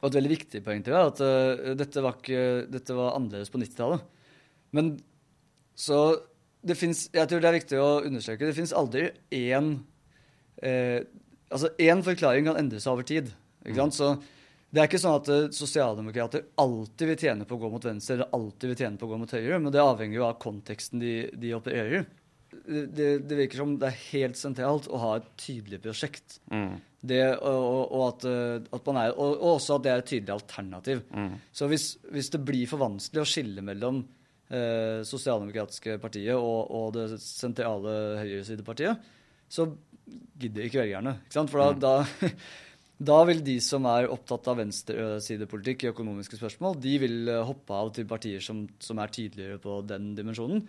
Og 0.00 0.08
et 0.08 0.16
veldig 0.16 0.32
viktig 0.32 0.62
poeng 0.64 0.82
til 0.84 0.96
er 0.96 1.10
at 1.10 1.20
uh, 1.20 1.70
dette, 1.76 2.02
var 2.04 2.16
ikke, 2.16 2.66
dette, 2.72 2.96
var 2.96 3.16
annerledes 3.18 3.52
på 3.52 3.60
90-tallet. 3.60 4.04
Men 4.76 4.94
så 5.76 6.00
det 6.60 6.76
fins 6.76 7.06
Jeg 7.08 7.24
tror 7.24 7.40
det 7.40 7.48
er 7.48 7.56
viktig 7.56 7.78
å 7.80 8.02
understreke 8.04 8.44
det 8.44 8.56
fins 8.56 8.74
aldri 8.76 9.06
én 9.32 9.72
uh, 9.80 11.00
Altså 11.50 11.72
én 11.82 12.04
forklaring 12.06 12.46
kan 12.46 12.58
endre 12.60 12.78
seg 12.78 12.92
over 12.92 13.06
tid. 13.08 13.32
Ikke 13.64 13.80
sant? 13.80 13.96
Så 13.96 14.10
det 14.70 14.78
er 14.78 14.86
ikke 14.86 15.00
sånn 15.02 15.18
at 15.18 15.30
uh, 15.32 15.48
sosialdemokrater 15.54 16.46
alltid 16.62 17.10
vil 17.10 17.20
tjene 17.24 17.48
på 17.48 17.58
å 17.58 17.62
gå 17.64 17.72
mot 17.72 17.88
venstre 17.90 18.16
eller 18.16 18.36
alltid 18.36 18.70
vil 18.70 18.80
tjene 18.84 19.00
på 19.00 19.08
å 19.08 19.12
gå 19.12 19.18
mot 19.20 19.34
høyre, 19.34 19.58
men 19.58 19.74
det 19.74 19.82
avhenger 19.82 20.20
jo 20.20 20.28
av 20.28 20.38
konteksten 20.40 21.02
de, 21.02 21.14
de 21.34 21.52
opererer 21.56 21.96
i. 21.98 22.02
Det, 22.50 23.08
det, 23.22 23.36
virker 23.38 23.62
som 23.62 23.74
det 23.78 23.90
er 23.90 23.98
helt 24.10 24.38
sentralt 24.38 24.88
å 24.90 25.00
ha 25.00 25.10
et 25.18 25.26
tydelig 25.38 25.80
prosjekt. 25.84 26.40
Mm. 26.50 26.78
Det, 27.00 27.20
og, 27.46 27.92
og, 27.96 28.02
at, 28.08 28.24
eh, 28.28 28.70
at 28.76 28.88
er, 28.92 29.12
og, 29.14 29.28
og, 29.28 29.44
også 29.54 29.78
at 29.78 29.84
det 29.86 29.92
er 29.92 30.02
et 30.02 30.10
tydelig 30.10 30.34
alternativ. 30.34 31.04
Mm. 31.14 31.36
Så 31.56 31.68
hvis, 31.70 31.86
hvis, 32.12 32.32
det 32.34 32.42
blir 32.44 32.70
for 32.70 32.82
vanskelig 32.82 33.22
å 33.22 33.28
skille 33.28 33.64
mellom 33.64 34.02
eh, 34.02 35.00
sosialdemokratiske 35.08 35.96
partiet 36.02 36.34
og, 36.36 36.74
og 36.76 36.90
det 36.98 37.06
sentrale 37.22 37.94
høyresidepartiet, 38.20 39.06
så 39.50 39.70
gidder 40.40 40.66
ikke 40.66 40.82
velgerne. 40.82 41.16
Ikke 41.24 41.38
sant? 41.38 41.54
For 41.54 41.62
da, 41.62 41.70
mm. 42.02 42.26
da 42.26 42.34
Da 43.00 43.22
vil 43.24 43.38
de 43.40 43.54
som 43.64 43.86
er 43.88 44.10
opptatt 44.12 44.50
av 44.52 44.58
venstresidepolitikk 44.60 45.86
i 45.86 45.88
økonomiske 45.88 46.36
spørsmål, 46.36 46.74
de 46.84 46.98
vil 47.00 47.30
eh, 47.32 47.46
hoppe 47.48 47.72
av 47.72 47.94
til 47.96 48.04
partier 48.08 48.44
som, 48.44 48.66
som 48.76 49.00
er 49.00 49.12
tydeligere 49.14 49.56
på 49.62 49.78
den 49.88 50.10
dimensjonen. 50.18 50.60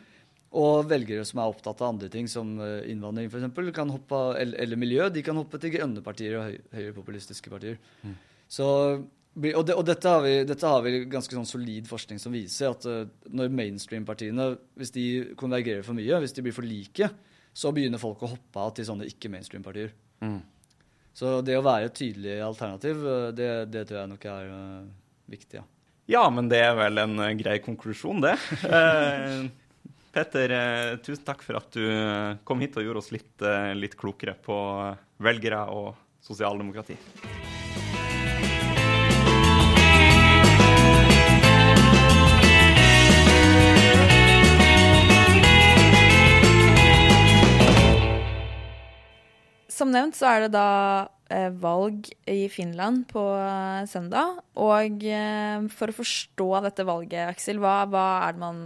Og 0.52 0.84
velgere 0.84 1.24
som 1.24 1.40
er 1.40 1.48
opptatt 1.48 1.80
av 1.80 1.94
andre 1.94 2.10
ting, 2.12 2.28
som 2.28 2.58
eh, 2.60 2.90
innvandring 2.92 3.30
f.eks., 3.32 3.46
eller, 3.72 4.58
eller 4.60 4.80
miljø, 4.80 5.08
de 5.08 5.24
kan 5.24 5.38
hoppe 5.40 5.60
til 5.62 5.72
grønne 5.78 6.04
partier 6.04 6.36
og 6.36 6.76
høyrepopulistiske 6.76 7.54
partier. 7.54 7.78
Mm. 8.04 8.18
Så, 8.52 8.68
og, 9.00 9.62
det, 9.64 9.78
og 9.78 9.86
dette, 9.88 10.12
har 10.12 10.26
vi, 10.26 10.34
dette, 10.44 10.68
har 10.68 10.84
vi, 10.84 11.06
ganske 11.12 11.38
sånn 11.38 11.48
solid 11.48 11.88
forskning 11.88 12.20
som 12.20 12.36
viser 12.36 12.74
at 12.74 12.84
uh, 12.84 13.06
når 13.32 13.54
mainstream-partiene, 13.56 14.50
hvis 14.76 14.92
de 14.92 15.06
konvergerer 15.40 15.88
for 15.88 15.96
mye, 15.96 16.20
hvis 16.20 16.36
de 16.36 16.44
blir 16.44 16.58
for 16.58 16.68
like, 16.68 17.08
så 17.56 17.72
begynner 17.72 18.02
folk 18.02 18.20
å 18.28 18.34
hoppe 18.34 18.60
av 18.66 18.76
til 18.76 18.90
sånne 18.92 19.08
ikke-mainstream-partier. 19.08 19.96
Mm. 20.20 20.42
Så 21.16 21.38
det 21.48 21.56
å 21.60 21.64
være 21.64 21.88
et 21.88 21.96
tydelig 21.96 22.42
alternativ, 22.44 23.08
eh, 23.08 23.32
det, 23.40 23.50
det 23.72 23.88
tror 23.88 24.02
jeg 24.02 24.14
nok 24.18 24.30
er 24.36 24.54
viktig. 25.32 25.62
Ja. 25.64 25.66
ja, 26.18 26.28
men 26.28 26.52
det 26.52 26.60
er 26.68 26.76
vel 26.76 27.06
en 27.08 27.18
grei 27.40 27.56
konklusjon, 27.64 28.20
det. 28.28 28.36
Petter, 30.12 30.52
tusen 31.00 31.24
takk 31.24 31.44
for 31.46 31.56
at 31.62 31.72
du 31.72 31.86
kom 32.44 32.60
hit 32.60 32.76
og 32.76 32.84
gjorde 32.84 33.00
oss 33.00 33.14
litt, 33.16 33.46
litt 33.80 33.96
klokere 33.96 34.36
på 34.36 34.58
velgere 35.24 35.64
og 35.72 35.94
sosialdemokrati. 36.26 37.00
Som 49.82 49.90
nevnt 49.96 50.14
så 50.14 50.28
er 50.30 50.44
det 50.44 50.52
da 50.54 51.08
eh, 51.34 51.50
valg 51.58 52.06
i 52.30 52.46
Finland 52.54 53.08
på 53.10 53.24
eh, 53.34 53.88
søndag. 53.90 54.44
Og 54.62 55.02
eh, 55.10 55.64
for 55.74 55.90
å 55.90 55.96
forstå 55.98 56.50
dette 56.68 56.86
valget, 56.86 57.32
Aksel, 57.32 57.58
hva, 57.64 57.80
hva 57.90 58.06
er 58.28 58.36
det 58.36 58.44
man 58.44 58.60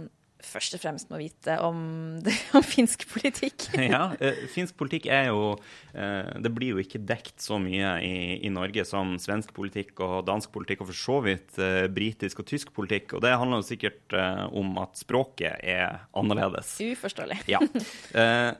først 0.46 0.76
og 0.76 0.82
fremst 0.82 1.10
må 1.10 1.18
vite 1.20 1.56
om, 1.64 1.78
det, 2.24 2.34
om 2.56 2.64
finsk 2.64 3.06
politikk. 3.10 3.68
ja, 3.94 4.08
eh, 4.20 4.46
finsk 4.52 4.76
politikk 4.78 5.08
er 5.12 5.30
jo 5.30 5.56
eh, 5.92 6.30
Det 6.42 6.52
blir 6.54 6.76
jo 6.76 6.82
ikke 6.82 7.02
dekt 7.06 7.42
så 7.42 7.58
mye 7.62 7.96
i, 8.04 8.14
i, 8.46 8.52
Norge 8.52 8.86
som 8.88 9.16
svensk 9.20 9.52
politikk 9.56 10.00
og 10.04 10.24
dansk 10.28 10.52
politikk, 10.54 10.84
og 10.84 10.90
for 10.92 11.00
så 11.00 11.18
vidt 11.26 11.60
eh, 11.62 11.86
britisk 11.92 12.42
og 12.42 12.48
tysk 12.48 12.72
politikk. 12.76 13.16
Og 13.16 13.24
det 13.24 13.34
handler 13.34 13.62
jo 13.62 13.68
sikkert 13.68 14.16
om 14.16 14.76
at 14.80 14.96
språket 14.98 15.60
er 15.66 16.06
annerledes. 16.16 16.76
Uforståelig. 16.82 17.38
ja. 17.50 17.60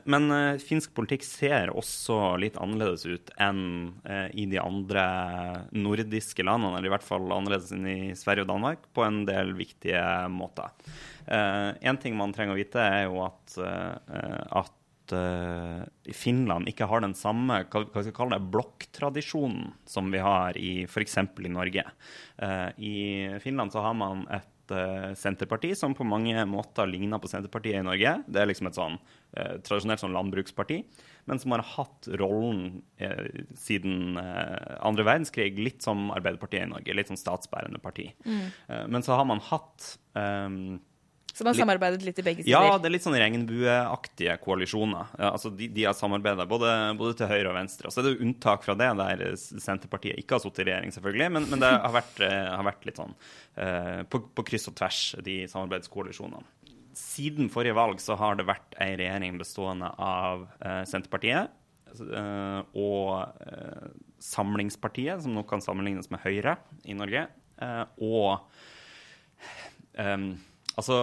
Men 0.09 0.57
finsk 0.61 0.93
politikk 0.97 1.25
ser 1.25 1.71
også 1.71 2.35
litt 2.41 2.57
annerledes 2.61 3.05
ut 3.07 3.31
enn 3.41 3.93
i 4.33 4.47
de 4.49 4.59
andre 4.61 5.05
nordiske 5.75 6.45
landene, 6.45 6.77
eller 6.77 6.89
i 6.89 6.93
hvert 6.95 7.05
fall 7.05 7.31
annerledes 7.33 7.73
enn 7.75 7.87
i 7.89 7.99
Sverige 8.17 8.45
og 8.45 8.51
Danmark, 8.51 8.89
på 8.95 9.05
en 9.05 9.23
del 9.29 9.53
viktige 9.57 10.01
måter. 10.33 10.73
Uh, 11.27 11.75
en 11.81 11.99
ting 11.99 12.15
man 12.15 12.33
trenger 12.35 12.55
å 12.55 12.59
vite, 12.59 12.81
er 12.81 13.07
jo 13.09 13.19
at, 13.25 13.55
uh, 13.59 14.59
at 14.63 15.15
uh, 15.15 15.83
Finland 16.15 16.71
ikke 16.71 16.87
har 16.87 17.03
den 17.03 17.15
samme 17.19 17.63
hva, 17.67 17.83
skal 17.83 18.05
vi 18.07 18.15
kalle 18.15 18.37
det, 18.37 18.51
blokktradisjonen 18.53 19.73
som 19.87 20.11
vi 20.13 20.23
har 20.23 20.59
i 20.59 20.73
f.eks. 20.87 21.19
i 21.19 21.51
Norge. 21.51 21.83
I 22.77 22.97
Finland 23.43 23.73
så 23.73 23.83
har 23.83 23.97
man 23.97 24.27
et 24.31 24.53
Senterparti 24.67 25.69
som 25.79 25.93
på 25.95 26.03
mange 26.03 26.41
måter 26.43 26.89
ligner 26.91 27.21
på 27.23 27.29
Senterpartiet 27.31 27.79
i 27.79 27.85
Norge. 27.87 28.17
Det 28.27 28.41
er 28.41 28.49
liksom 28.49 28.67
et 28.67 28.75
sånn 28.75 28.97
tradisjonelt 29.63 30.01
sånn 30.01 30.11
landbruksparti, 30.11 30.81
men 31.31 31.39
som 31.39 31.55
har 31.55 31.63
hatt 31.69 32.09
rollen 32.19 32.81
siden 33.55 34.19
andre 34.19 35.07
verdenskrig 35.07 35.55
litt 35.55 35.87
som 35.87 36.11
Arbeiderpartiet 36.11 36.67
i 36.67 36.71
Norge. 36.73 36.97
Litt 36.99 37.07
som 37.07 37.19
statsbærende 37.19 37.79
parti. 37.79 38.09
Mm. 38.27 38.43
men 38.91 39.07
så 39.07 39.15
har 39.15 39.31
man 39.31 39.39
hatt 39.47 39.93
så 41.37 41.45
man 41.45 41.53
har 41.53 41.59
samarbeidet 41.59 42.01
litt 42.01 42.17
i 42.17 42.23
begge 42.25 42.41
sider? 42.41 42.49
Ja, 42.49 42.77
det 42.81 42.87
er 42.89 42.93
litt 42.95 43.03
sånn 43.03 43.15
regnbueaktige 43.21 44.39
koalisjoner. 44.41 45.11
Ja, 45.19 45.27
altså 45.35 45.51
de, 45.53 45.67
de 45.69 45.83
har 45.85 45.93
samarbeida 45.93 46.47
både, 46.49 46.71
både, 46.97 47.13
til 47.19 47.29
høyre 47.29 47.51
og 47.51 47.57
venstre. 47.59 47.91
Så 47.93 48.01
er 48.01 48.07
det 48.07 48.13
jo 48.15 48.25
unntak 48.25 48.65
fra 48.65 48.73
det 48.79 48.87
der 48.97 49.21
Senterpartiet 49.37 50.17
ikke 50.17 50.33
har 50.33 50.41
sittet 50.41 50.63
i 50.63 50.65
regjering, 50.71 50.95
selvfølgelig. 50.95 51.27
Men, 51.35 51.45
men 51.51 51.61
det 51.61 51.69
har 51.75 51.93
vært, 51.93 52.23
eh, 52.25 52.47
har 52.49 52.65
vært, 52.65 52.87
litt 52.89 52.97
sånn 52.97 53.13
uh, 53.13 54.01
på, 54.09 54.23
på, 54.33 54.47
kryss 54.49 54.65
og 54.71 54.79
tvers, 54.81 55.03
de 55.29 55.37
samarbeidskoalisjonene. 55.51 56.73
Siden 56.97 57.53
forrige 57.53 57.77
valg 57.77 58.01
så 58.01 58.17
har 58.17 58.41
det 58.41 58.47
vært 58.49 58.73
ei 58.81 58.89
regjering 58.97 59.37
bestående 59.37 59.93
av 59.93 60.49
uh, 60.65 60.81
Senterpartiet 60.89 61.53
uh, 62.01 62.65
og 62.73 63.45
Samlingspartiet, 64.25 65.21
som 65.21 65.37
nå 65.37 65.45
kan 65.45 65.61
sammenlignes 65.61 66.09
med 66.09 66.25
Høyre 66.25 66.57
i 66.89 66.97
Norge, 66.97 67.27
og 68.01 68.39
um, 70.01 70.31
Altså 70.77 71.01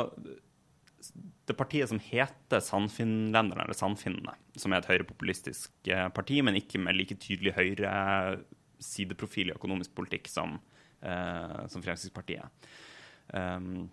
det 1.45 1.57
partiet 1.59 1.91
som 1.91 2.01
heter 2.01 2.63
Sannfinnlenderne, 2.65 3.67
eller 3.67 3.77
Sannfinnene, 3.77 4.33
som 4.57 4.73
er 4.73 4.81
et 4.81 4.89
høyrepopulistisk 4.89 5.91
eh, 5.93 6.07
parti, 6.17 6.39
men 6.47 6.57
ikke 6.57 6.81
med 6.81 6.97
like 6.97 7.19
tydelig 7.21 7.53
høyre 7.59 7.91
sideprofil 8.81 9.51
i 9.53 9.57
økonomisk 9.57 9.93
politikk 9.97 10.31
som, 10.33 10.57
eh, 11.05 11.61
som 11.69 11.85
Fremskrittspartiet. 11.85 12.49
Um, 13.35 13.91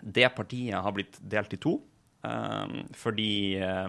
det 0.00 0.28
partiet 0.36 0.80
har 0.80 0.92
blitt 0.96 1.18
delt 1.20 1.52
i 1.56 1.60
to. 1.60 1.78
um, 2.26 2.80
fordi 2.98 3.56
eh, 3.62 3.88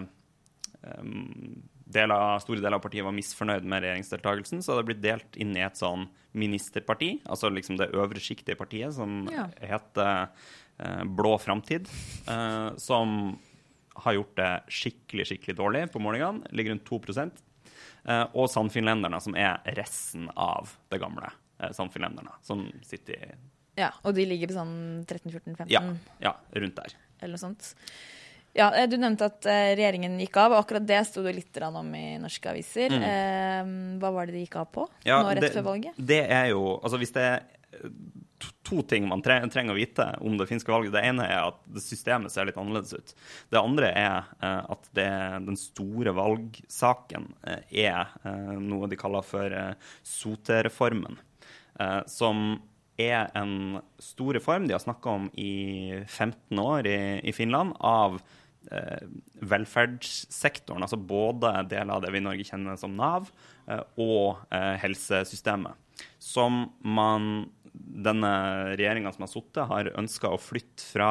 um, 1.00 1.62
deler, 1.90 2.38
store 2.44 2.60
deler 2.62 2.76
av 2.78 2.84
partiet 2.84 3.04
var 3.04 3.16
misfornøyd 3.16 3.64
med 3.66 3.82
regjeringsdeltakelsen, 3.82 4.62
så 4.62 4.76
det 4.76 4.82
har 4.82 4.88
blitt 4.92 5.02
delt 5.02 5.36
inn 5.42 5.56
i 5.56 5.64
et 5.66 5.80
sånn 5.80 6.06
ministerparti, 6.38 7.16
altså 7.26 7.50
liksom 7.50 7.80
det 7.80 7.90
øvre 7.98 8.22
sjiktet 8.22 8.54
i 8.54 8.60
partiet, 8.60 8.94
som 8.94 9.24
Ja. 9.32 9.48
heter 9.58 10.12
eh, 10.12 10.48
Blå 11.04 11.36
framtid, 11.38 11.88
eh, 12.28 12.70
som 12.80 13.38
har 14.00 14.12
gjort 14.16 14.36
det 14.36 14.50
skikkelig, 14.68 15.26
skikkelig 15.26 15.56
dårlig 15.56 15.84
på 15.92 16.02
målingene, 16.02 16.48
ligger 16.56 16.74
rundt 16.74 16.86
2 16.88 17.00
eh, 18.04 18.24
og 18.32 18.48
Sandfinlenderne, 18.50 19.20
som 19.20 19.36
er 19.36 19.60
resten 19.76 20.30
av 20.36 20.72
det 20.92 21.00
gamle 21.02 21.30
eh, 21.60 21.72
Sannfinnlenderne, 21.76 22.32
som 22.46 22.68
sitter 22.86 23.18
i 23.18 23.34
Ja, 23.80 23.92
og 24.04 24.14
de 24.16 24.26
ligger 24.28 24.50
på 24.50 24.56
sånn 24.56 25.04
13-14-15 25.06 25.68
ja, 25.72 25.82
ja, 26.22 26.34
rundt 26.56 26.80
der. 26.80 26.96
eller 27.20 27.36
noe 27.36 27.44
sånt. 27.44 27.74
Ja, 28.56 28.70
eh, 28.74 28.88
Du 28.90 28.96
nevnte 28.98 29.28
at 29.30 29.46
eh, 29.46 29.74
regjeringen 29.78 30.18
gikk 30.20 30.40
av, 30.42 30.56
og 30.56 30.64
akkurat 30.64 30.86
det 30.86 31.04
sto 31.08 31.22
det 31.26 31.36
litt 31.36 31.62
om 31.68 31.94
i 31.94 32.18
norske 32.22 32.50
aviser. 32.50 32.96
Mm. 32.96 33.98
hva 34.02 34.10
var 34.14 34.26
det 34.26 34.38
de 34.38 34.44
gikk 34.46 34.56
av 34.62 34.72
på. 34.74 34.88
Ja, 35.04 35.20
nå 35.22 35.34
rett 35.34 35.48
det, 35.48 35.54
før 35.54 35.68
valget? 35.72 35.98
Det 35.98 36.24
er 36.26 36.50
jo 36.54 36.80
Altså, 36.80 36.98
hvis 36.98 37.14
det 37.14 37.28
to, 38.40 38.82
ting 38.82 39.08
man 39.08 39.22
tre, 39.24 39.38
trenger 39.52 39.74
å 39.74 39.78
vite 39.78 40.06
om 40.24 40.36
det 40.38 40.48
finske 40.50 40.72
valget 40.72 40.94
Det 40.94 41.02
ene 41.10 41.26
er 41.28 41.50
at 41.50 41.80
systemet 41.82 42.32
ser 42.32 42.48
litt 42.48 42.58
annerledes 42.60 42.94
ut. 42.94 43.14
Det 43.52 43.60
andre 43.60 43.92
er 43.96 44.30
eh, 44.40 44.62
at 44.74 44.90
det, 44.96 45.10
den 45.46 45.58
store 45.60 46.14
valgsaken 46.16 47.30
eh, 47.42 47.62
er 47.86 48.12
eh, 48.24 48.56
noe 48.62 48.88
de 48.90 48.98
kaller 49.00 49.26
for 49.26 49.56
SOTE-reformen. 50.06 51.18
Som 52.10 52.58
er 53.00 53.30
en 53.38 53.78
stor 54.02 54.34
reform 54.36 54.66
de 54.68 54.74
har 54.74 54.82
snakka 54.82 55.12
om 55.16 55.28
i 55.40 55.96
15 56.02 56.60
år 56.60 56.88
i, 56.90 56.98
i 57.24 57.32
Finland, 57.32 57.72
av 57.80 58.18
velferdssektoren. 59.40 60.84
Altså 60.84 60.98
både 61.00 61.54
deler 61.70 61.94
av 61.94 62.02
det 62.04 62.10
vi 62.12 62.20
i 62.20 62.26
Norge 62.26 62.44
kjenner 62.44 62.76
som 62.76 62.92
Nav, 62.98 63.30
og 63.96 64.42
helsesystemet. 64.82 65.78
Som 66.20 66.66
man, 66.84 67.48
denne 67.80 68.32
regjeringa 68.76 69.12
som 69.14 69.26
har 69.26 69.32
sittet, 69.32 69.64
har 69.70 69.92
ønska 70.00 70.30
å 70.32 70.40
flytte 70.40 70.84
fra 70.84 71.10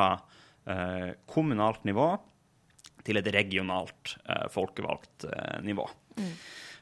eh, 0.69 1.11
kommunalt 1.29 1.85
nivå 1.89 2.11
til 3.07 3.19
et 3.21 3.29
regionalt 3.33 4.15
eh, 4.25 4.47
folkevalgt 4.53 5.27
eh, 5.29 5.59
nivå. 5.65 5.87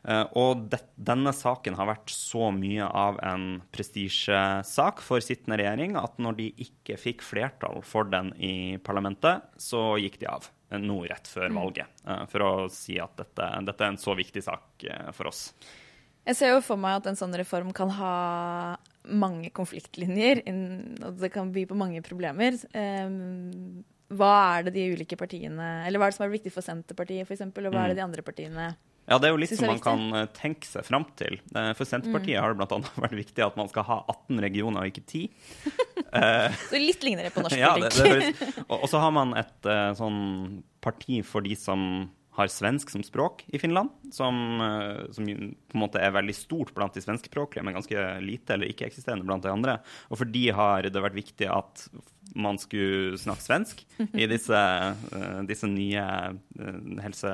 Eh, 0.07 0.23
og 0.39 0.67
det, 0.71 0.79
denne 0.95 1.33
saken 1.35 1.75
har 1.77 1.89
vært 1.89 2.11
så 2.13 2.49
mye 2.55 2.85
av 2.87 3.19
en 3.25 3.47
prestisjesak 3.75 5.01
for 5.03 5.23
sittende 5.23 5.59
regjering 5.61 5.97
at 5.99 6.19
når 6.21 6.37
de 6.39 6.51
ikke 6.67 6.99
fikk 7.01 7.25
flertall 7.25 7.81
for 7.85 8.07
den 8.11 8.31
i 8.39 8.77
parlamentet, 8.83 9.49
så 9.59 9.97
gikk 10.01 10.19
de 10.21 10.29
av 10.31 10.47
eh, 10.71 10.79
nå 10.79 11.01
rett 11.09 11.27
før 11.31 11.51
valget. 11.57 12.05
eh, 12.07 12.23
for 12.31 12.45
å 12.45 12.53
si 12.73 12.99
at 13.03 13.17
dette, 13.19 13.51
dette 13.67 13.83
er 13.83 13.95
en 13.95 14.01
så 14.01 14.15
viktig 14.17 14.45
sak 14.45 14.87
for 15.17 15.31
oss. 15.33 15.49
Jeg 16.27 16.35
ser 16.35 16.53
jo 16.55 16.63
for 16.65 16.79
meg 16.81 16.99
at 16.99 17.07
en 17.11 17.19
sånn 17.19 17.35
reform 17.39 17.71
kan 17.75 17.91
ha 17.95 18.15
mange 19.07 19.51
konfliktlinjer, 19.55 20.41
og 21.07 21.21
det 21.21 21.29
kan 21.31 21.53
by 21.55 21.63
på 21.69 21.77
mange 21.79 22.01
problemer. 22.03 22.57
Um, 22.75 23.85
hva 24.07 24.33
er 24.57 24.67
det 24.67 24.75
de 24.77 24.85
ulike 24.95 25.17
partiene 25.19 25.65
Eller 25.83 25.99
hva 25.99 26.07
er 26.07 26.13
det 26.13 26.15
som 26.15 26.23
er 26.27 26.31
viktig 26.31 26.51
for 26.55 26.63
Senterpartiet, 26.63 27.27
f.eks., 27.27 27.41
og 27.43 27.73
hva 27.73 27.81
er 27.83 27.91
det 27.91 27.97
de 27.99 28.05
andre 28.05 28.23
partiene 28.23 28.69
Ja, 29.07 29.17
det 29.19 29.27
er 29.27 29.33
jo 29.33 29.41
litt 29.41 29.51
som 29.51 29.67
man 29.67 29.81
kan 29.83 30.05
eh, 30.15 30.29
tenke 30.35 30.67
seg 30.67 30.85
fram 30.87 31.03
til. 31.19 31.39
Eh, 31.51 31.71
For 31.75 31.87
Senterpartiet 31.87 32.39
har 32.39 32.55
det 32.55 32.59
bl.a. 32.59 32.79
vært 33.03 33.17
viktig 33.19 33.43
at 33.43 33.59
man 33.59 33.67
skal 33.71 33.87
ha 33.87 33.97
18 34.15 34.39
regioner 34.43 34.83
og 34.83 34.91
ikke 34.91 35.03
10. 35.03 35.27
Så 36.71 36.79
litt 36.79 37.03
ligner 37.03 37.27
det 37.27 37.33
på 37.35 37.43
norsk 37.43 37.59
Ja, 37.63 37.73
det, 37.79 37.91
politikk. 37.95 38.39
det 38.39 38.65
og, 38.67 38.87
så 38.91 39.03
har 39.03 39.11
man 39.15 39.35
et 39.39 39.67
eh, 39.67 39.91
sånn 39.99 40.21
parti 40.83 41.19
for 41.27 41.43
de 41.43 41.55
som 41.59 41.81
har 42.37 42.51
svensk 42.53 42.91
som 42.93 43.01
språk 43.01 43.43
i 43.49 43.57
Finland, 43.59 43.89
som, 44.13 44.35
eh, 44.61 45.11
som 45.11 45.25
på 45.25 45.77
en 45.77 45.81
måte 45.81 46.01
er 46.01 46.13
veldig 46.13 46.35
stort 46.37 46.73
blant 46.75 46.93
de 46.93 47.01
svenskspråklige, 47.01 47.63
men 47.65 47.73
ganske 47.73 48.03
lite 48.21 48.53
eller 48.53 48.69
ikke-eksisterende 48.69 49.25
blant 49.25 49.45
de 49.45 49.49
andre. 49.49 49.79
Og 50.11 50.19
for 50.21 50.29
de 50.29 50.43
har 50.53 50.85
det 50.85 51.01
vært 51.01 51.17
viktig 51.17 51.49
at 51.49 51.87
man 52.37 52.59
skulle 52.61 53.17
snakke 53.17 53.41
svensk 53.41 53.81
i 54.13 54.27
disse, 54.29 54.53
eh, 54.53 55.39
disse 55.49 55.69
nye 55.71 56.05
eh, 56.05 57.01
helse... 57.07 57.33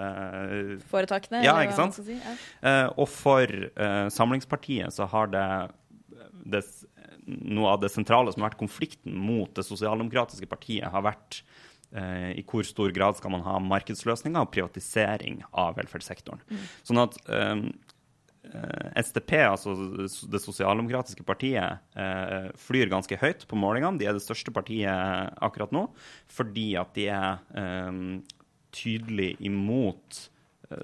Foretakene, 0.88 1.44
Ja, 1.44 1.58
ikke 1.66 1.76
sant? 1.82 2.00
si. 2.00 2.16
Ja. 2.16 2.88
Og 2.96 3.10
for 3.12 3.48
Samlingspartiet 4.14 4.96
så 4.96 5.10
har 5.12 5.28
det, 5.34 5.48
det 6.46 6.64
Noe 7.24 7.70
av 7.72 7.80
det 7.80 7.88
sentrale 7.92 8.34
som 8.34 8.44
har 8.44 8.52
vært 8.52 8.60
konflikten 8.60 9.14
mot 9.16 9.52
det 9.56 9.64
sosialdemokratiske 9.64 10.48
partiet, 10.52 10.90
har 10.92 11.06
vært 11.06 11.38
i 11.94 12.44
hvor 12.50 12.66
stor 12.66 12.94
grad 12.96 13.20
skal 13.20 13.34
man 13.36 13.44
ha 13.46 13.60
markedsløsninger 13.62 14.42
og 14.42 14.52
privatisering 14.54 15.44
av 15.52 15.76
velferdssektoren. 15.78 16.42
Sånn 16.88 17.02
at 17.04 17.18
eh, 17.30 17.62
eh, 18.50 18.88
SDP, 19.04 19.36
altså 19.46 19.76
det 20.32 20.42
sosialdemokratiske 20.42 21.26
partiet, 21.28 21.84
eh, 21.94 22.50
flyr 22.66 22.92
ganske 22.94 23.20
høyt 23.22 23.46
på 23.50 23.60
målingene. 23.60 24.02
De 24.02 24.10
er 24.10 24.18
det 24.18 24.26
største 24.26 24.54
partiet 24.56 25.38
akkurat 25.44 25.76
nå, 25.76 25.88
fordi 26.34 26.72
at 26.82 26.94
de 26.98 27.10
er 27.14 27.44
eh, 27.62 28.04
tydelig 28.74 29.36
imot 29.46 30.24
eh, 30.26 30.33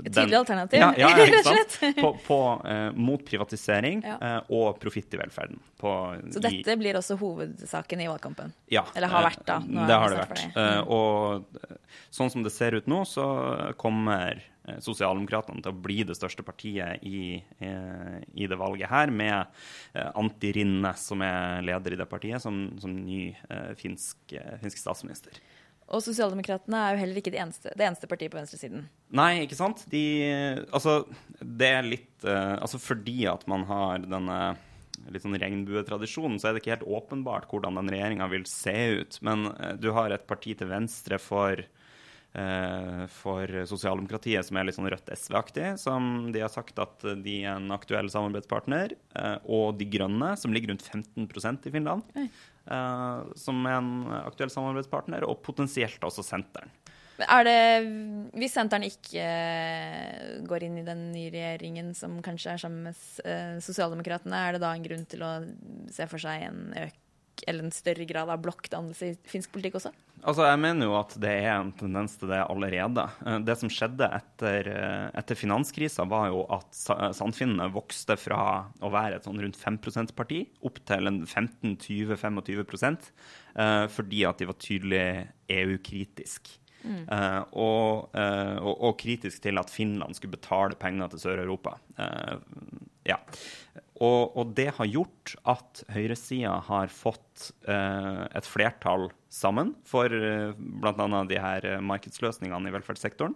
Et 0.06 0.12
tydelig 0.13 0.38
alternativ, 0.39 0.80
ja, 0.82 0.89
ja, 0.97 1.10
rett 1.19 1.39
og 1.39 1.49
slett. 1.49 1.95
På, 1.99 2.12
på, 2.25 2.39
uh, 2.65 2.91
mot 2.95 3.23
privatisering 3.25 4.04
Ja. 4.06 4.17
eh, 4.21 4.52
og 4.56 4.80
profitt 4.82 5.13
i 5.13 5.19
velferden. 5.21 5.60
På, 5.80 5.93
Så 6.34 6.41
dette 6.43 6.75
blir 6.80 6.97
også 6.99 7.15
hovedsaken 7.21 8.02
i 8.04 8.08
valgkampen? 8.10 8.54
ja, 8.71 8.86
Eller 8.95 9.08
har 9.13 9.23
eh, 9.23 9.30
vært, 9.30 9.43
da. 9.47 9.60
Det 9.63 9.97
har 10.04 10.10
det 10.13 10.21
vært. 10.25 10.45
Eh, 10.60 10.80
og 10.91 11.60
eh, 11.63 11.75
sånn 12.12 12.32
som 12.34 12.43
det 12.45 12.52
ser 12.56 12.75
ut 12.80 12.88
nå, 12.91 13.04
så 13.08 13.25
kommer 13.80 14.41
eh, 14.67 14.80
Sosialdemokratene 14.84 15.63
til 15.65 15.71
å 15.71 15.80
bli 15.82 16.04
det 16.06 16.17
største 16.19 16.43
partiet 16.45 17.02
i, 17.08 17.39
eh, 17.63 18.17
i 18.38 18.45
det 18.52 18.58
valget 18.60 18.91
her, 18.91 19.10
med 19.10 19.47
eh, 19.95 20.12
Antti 20.19 20.52
Rinne, 20.60 20.91
som 20.99 21.23
er 21.25 21.63
leder 21.65 21.95
i 21.95 22.02
det 22.04 22.10
partiet, 22.12 22.41
som, 22.43 22.67
som 22.82 22.93
ny 22.93 23.30
eh, 23.49 23.71
finsk, 23.80 24.17
eh, 24.38 24.58
finsk 24.62 24.78
statsminister. 24.84 25.39
Og 25.89 26.04
Sosialdemokratene 26.06 26.80
er 26.80 26.93
jo 26.93 27.02
heller 27.02 27.19
ikke 27.21 27.34
det 27.34 27.41
eneste, 27.41 27.73
det 27.78 27.86
eneste 27.88 28.10
partiet 28.10 28.32
på 28.34 28.38
venstresiden. 28.38 28.86
Nei, 29.15 29.45
ikke 29.45 29.58
sant? 29.58 29.84
De, 29.89 30.04
altså, 30.69 31.02
det 31.41 31.69
er 31.80 31.88
litt 31.88 32.28
uh, 32.28 32.60
Altså 32.60 32.82
fordi 32.82 33.23
at 33.32 33.45
man 33.49 33.65
har 33.69 34.06
denne 34.06 34.39
litt 35.10 35.23
sånn 35.23 35.38
regnbuetradisjonen, 35.39 36.38
så 36.38 36.49
er 36.49 36.54
det 36.54 36.62
ikke 36.62 36.75
helt 36.75 36.89
åpenbart 36.99 37.47
hvordan 37.49 37.80
den 37.80 37.89
regjeringa 37.93 38.28
vil 38.30 38.45
se 38.49 38.75
ut. 38.99 39.17
Men 39.25 39.49
uh, 39.56 39.73
du 39.82 39.89
har 39.97 40.13
et 40.13 40.28
parti 40.30 40.54
til 40.60 40.69
venstre 40.69 41.17
for 41.21 41.63
for 42.32 43.50
sosialdemokratiet 43.65 44.46
som 44.46 44.58
er 44.60 44.68
litt 44.68 44.76
sånn 44.78 44.89
Rødt-SV-aktig, 44.92 45.72
som 45.82 46.30
de 46.32 46.44
har 46.44 46.52
sagt 46.54 46.78
at 46.78 47.02
de 47.24 47.39
er 47.42 47.56
en 47.56 47.72
aktuell 47.74 48.10
samarbeidspartner. 48.13 48.94
eh, 49.15 49.38
Og 49.50 49.78
De 49.80 49.86
Grønne, 49.89 50.36
som 50.38 50.54
ligger 50.54 50.70
rundt 50.70 50.86
15% 50.86 51.65
i 51.65 51.72
Finland, 51.74 52.04
eh, 52.15 53.24
som 53.36 53.65
er 53.65 53.80
en 53.80 53.92
aktuell 54.22 54.54
samarbeidspartner. 54.54 55.26
Og 55.26 55.42
potensielt 55.42 56.00
også 56.06 56.24
Senteren. 56.24 56.70
Er 57.20 57.44
det, 57.44 57.60
hvis 58.39 58.54
Senteren 58.56 58.86
ikke 58.88 59.20
eh, 59.20 60.39
går 60.48 60.63
inn 60.63 60.78
i 60.80 60.86
den 60.88 61.12
nye 61.12 61.34
regjeringen, 61.34 61.92
som 61.98 62.22
kanskje 62.24 62.54
er 62.54 62.62
sammen 62.62 62.88
med 62.88 62.96
eh, 63.26 63.58
Sosialdemokratene, 63.60 64.38
er 64.38 64.56
det 64.56 64.62
da 64.63 64.72
en 64.72 64.86
grunn 64.86 65.06
til 65.10 65.26
å 65.26 65.34
se 65.92 66.08
for 66.08 66.22
seg 66.22 66.46
en 66.48 66.62
eller 67.47 67.67
en 67.67 67.73
større 67.75 68.06
grad 68.10 68.30
av 68.30 68.41
blokkdannelse 68.43 69.10
i 69.10 69.17
finsk 69.30 69.52
politikk 69.56 69.80
også? 69.80 69.91
Altså, 70.19 70.43
Jeg 70.49 70.60
mener 70.60 70.89
jo 70.89 70.95
at 70.99 71.13
det 71.21 71.32
er 71.32 71.54
en 71.54 71.71
tendens 71.71 72.17
til 72.19 72.28
det 72.32 72.41
allerede. 72.43 73.06
Eh, 73.25 73.39
Det 73.39 73.58
som 73.58 73.69
skjedde 73.69 74.10
etter, 74.19 74.67
eh, 74.67 75.10
etter 75.19 75.36
finanskrisa, 75.36 76.08
var 76.10 76.28
jo 76.28 76.45
at 76.49 76.67
sa- 76.75 77.12
Sandfinnene 77.15 77.71
vokste 77.71 78.17
fra 78.17 78.67
å 78.82 78.91
være 78.91 79.15
et 79.15 79.23
sånn 79.23 79.39
rundt 79.39 79.56
5 79.56 79.78
%-parti 79.80 80.47
opp 80.63 80.80
til 80.86 81.08
en 81.08 81.25
15-20-25 81.25 83.12
eh, 83.56 83.88
fordi 83.88 84.25
at 84.28 84.38
de 84.38 84.45
var 84.45 84.56
tydelig 84.60 85.28
EU-kritisk. 85.49 86.60
Eh, 86.86 87.43
og, 87.60 88.10
uh, 88.15 88.58
og, 88.63 88.75
og 88.88 88.97
kritisk 89.02 89.41
til 89.43 89.60
at 89.60 89.71
Finland 89.71 90.15
skulle 90.15 90.38
betale 90.38 90.78
penger 90.80 91.12
til 91.12 91.19
Sør-Europa. 91.25 91.75
Uh, 91.99 92.39
ja. 93.08 93.17
Og, 94.00 94.36
og 94.40 94.52
det 94.56 94.70
har 94.78 94.88
gjort 94.88 95.34
at 95.50 95.82
høyresida 95.92 96.54
har 96.70 96.92
fått 96.94 97.50
eh, 97.68 98.22
et 98.32 98.48
flertall 98.48 99.10
sammen 99.32 99.74
for 99.88 100.08
eh, 100.08 100.54
bl.a. 100.56 101.24
de 101.28 101.40
her 101.44 101.68
eh, 101.68 101.82
markedsløsningene 101.84 102.72
i 102.72 102.76
velferdssektoren, 102.78 103.36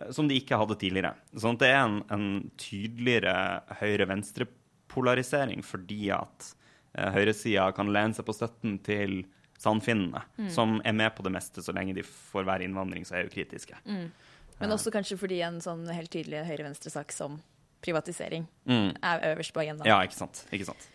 eh, 0.00 0.08
som 0.16 0.30
de 0.30 0.38
ikke 0.40 0.56
hadde 0.60 0.78
tidligere. 0.80 1.12
Sånn 1.36 1.58
at 1.58 1.64
det 1.64 1.72
er 1.74 1.82
en, 1.82 1.98
en 2.14 2.28
tydeligere 2.60 3.34
høyre-venstre-polarisering 3.82 5.60
fordi 5.66 6.08
at 6.16 6.54
eh, 6.96 7.10
høyresida 7.18 7.68
kan 7.76 7.92
lene 7.92 8.16
seg 8.16 8.24
på 8.28 8.36
støtten 8.38 8.80
til 8.88 9.20
sandfinnene, 9.58 10.22
som 10.54 10.76
er 10.86 10.94
med 10.94 11.10
på 11.16 11.24
det 11.26 11.32
meste 11.34 11.64
så 11.66 11.72
lenge 11.74 11.96
de 11.96 12.04
får 12.06 12.44
være 12.46 12.62
innvandrings- 12.62 13.10
og 13.10 13.24
EU-kritiske. 13.24 13.80
Men 13.82 14.74
også 14.74 14.92
kanskje 14.94 15.18
fordi 15.18 15.40
en 15.42 15.58
sånn 15.62 15.82
helt 15.90 16.12
tydelig 16.14 16.44
høyre-venstre-sak 16.46 17.10
som 17.12 17.40
privatisering 17.84 18.46
mm. 18.68 18.90
er 19.02 19.26
øverst 19.32 19.54
på 19.54 19.64
agendaen. 19.64 19.88
Ja, 19.88 20.00
ikke 20.02 20.18
sant. 20.18 20.44
Ikke 20.52 20.68
sant. 20.68 20.88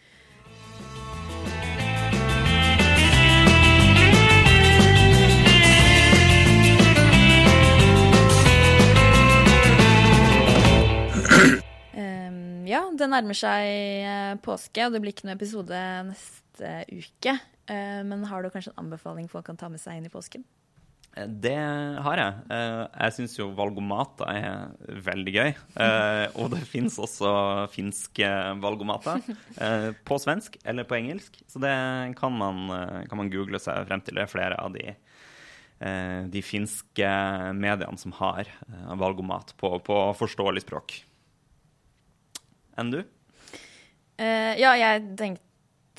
Ehm, 11.94 12.66
ja, 12.68 12.84
det 12.92 13.10
nærmer 13.10 13.38
seg 13.38 13.70
eh, 14.04 14.34
påske, 14.44 14.86
og 14.86 14.94
det 14.94 15.02
blir 15.04 15.14
ikke 15.14 15.28
noe 15.30 15.38
episode 15.38 15.80
neste 16.10 16.76
uke. 16.92 17.38
Ehm, 17.72 18.12
men 18.12 18.28
har 18.30 18.44
du 18.44 18.52
kanskje 18.54 18.74
en 18.74 18.86
anbefaling 18.86 19.30
folk 19.32 19.48
kan 19.50 19.60
ta 19.60 19.70
med 19.72 19.82
seg 19.82 20.00
inn 20.00 20.10
i 20.10 20.14
påsken? 20.14 20.46
Det 21.14 21.54
har 22.02 22.18
jeg. 22.18 22.38
Eh, 22.50 22.80
Jeg 23.04 23.14
syns 23.14 23.36
jo 23.38 23.52
valgomater 23.54 24.30
er 24.34 24.72
veldig 25.06 25.34
gøy. 25.36 25.52
Eh, 25.78 26.26
Og 26.42 26.50
det 26.56 26.64
finnes 26.66 26.96
også 26.98 27.68
finske 27.70 28.26
valgomater 28.64 29.22
eh, 29.62 29.92
på 30.10 30.18
svensk 30.18 30.58
eller 30.66 30.88
på 30.90 30.98
engelsk. 30.98 31.38
Så 31.46 31.62
det 31.62 31.74
kan 32.18 32.34
man, 32.34 32.66
kan 33.06 33.20
man 33.22 33.30
google 33.30 33.62
seg 33.62 33.86
frem 33.86 34.02
til. 34.02 34.18
Det 34.18 34.26
er 34.26 34.32
flere 34.34 34.58
av 34.58 34.74
de, 34.74 34.96
de 36.34 36.42
finske 36.42 37.14
mediene 37.62 38.02
som 38.02 38.16
har 38.18 38.50
valgomat 38.98 39.54
på, 39.62 39.76
på 39.86 40.00
forståelig 40.18 40.66
språk. 40.66 40.98
Enn 42.82 42.90
du? 42.90 43.04
Ja, 44.18 44.74
jeg 44.82 45.06
tenkte 45.20 45.46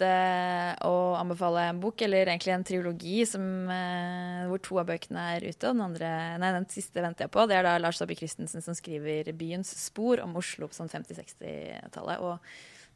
å 0.02 0.94
anbefale 1.14 1.68
en 1.70 1.80
bok, 1.82 2.02
eller 2.02 2.26
egentlig 2.26 2.54
en 2.54 2.64
triologi, 2.66 3.26
som, 3.28 3.42
eh, 3.70 4.44
hvor 4.50 4.62
to 4.62 4.78
av 4.80 4.88
bøkene 4.88 5.36
er 5.36 5.46
ute. 5.46 5.68
Og 5.68 5.74
den, 5.76 5.84
andre, 5.84 6.38
nei, 6.38 6.52
den 6.52 6.66
siste 6.66 7.02
venter 7.04 7.26
jeg 7.28 7.30
på. 7.30 7.46
Det 7.46 7.56
er 7.58 7.62
da 7.62 7.78
Lars 7.78 7.98
Saabye 8.00 8.18
Christensen 8.18 8.62
som 8.62 8.74
skriver 8.74 9.30
'Byens 9.32 9.70
spor' 9.70 10.22
om 10.22 10.36
Oslo 10.36 10.66
på 10.68 10.74
sånn 10.74 10.90
50-60-tallet. 10.90 12.18
Og 12.20 12.38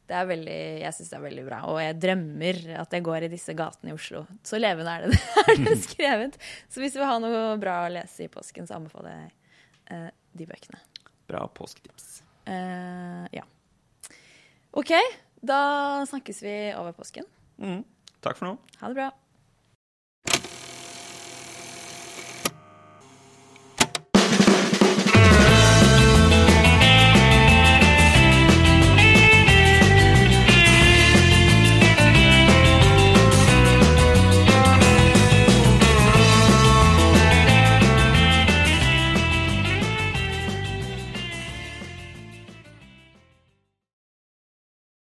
det 0.09 0.17
er 0.17 0.25
veldig, 0.25 0.61
jeg 0.81 0.93
syns 0.97 1.09
det 1.09 1.17
er 1.19 1.27
veldig 1.27 1.45
bra. 1.45 1.59
Og 1.69 1.77
jeg 1.83 1.99
drømmer 2.01 2.61
at 2.81 2.91
jeg 2.91 3.05
går 3.05 3.23
i 3.27 3.31
disse 3.31 3.53
gatene 3.53 3.91
i 3.91 3.93
Oslo. 3.93 4.25
Så 4.43 4.57
levende 4.57 4.89
er 4.89 5.05
det, 5.05 5.19
er 5.45 5.61
det 5.65 5.77
skrevet. 5.87 6.39
Så 6.67 6.81
hvis 6.81 6.93
du 6.93 6.99
vil 6.99 7.11
ha 7.11 7.19
noe 7.21 7.57
bra 7.61 7.83
å 7.85 7.93
lese 7.93 8.25
i 8.25 8.31
påsken, 8.33 8.65
så 8.65 8.79
anbefaler 8.79 9.13
jeg 9.13 9.31
eh, 9.93 10.09
de 10.33 10.49
bøkene. 10.49 10.81
Bra 11.29 11.45
påsketips. 11.53 12.23
Eh, 12.49 13.25
ja. 13.37 13.45
OK, 14.71 14.91
da 15.41 16.05
snakkes 16.09 16.43
vi 16.43 16.55
over 16.77 16.91
påsken. 16.97 17.27
Mm. 17.59 17.83
Takk 18.23 18.39
for 18.39 18.49
nå. 18.49 18.57
Ha 18.81 18.91
det 18.91 18.99
bra. 18.99 19.09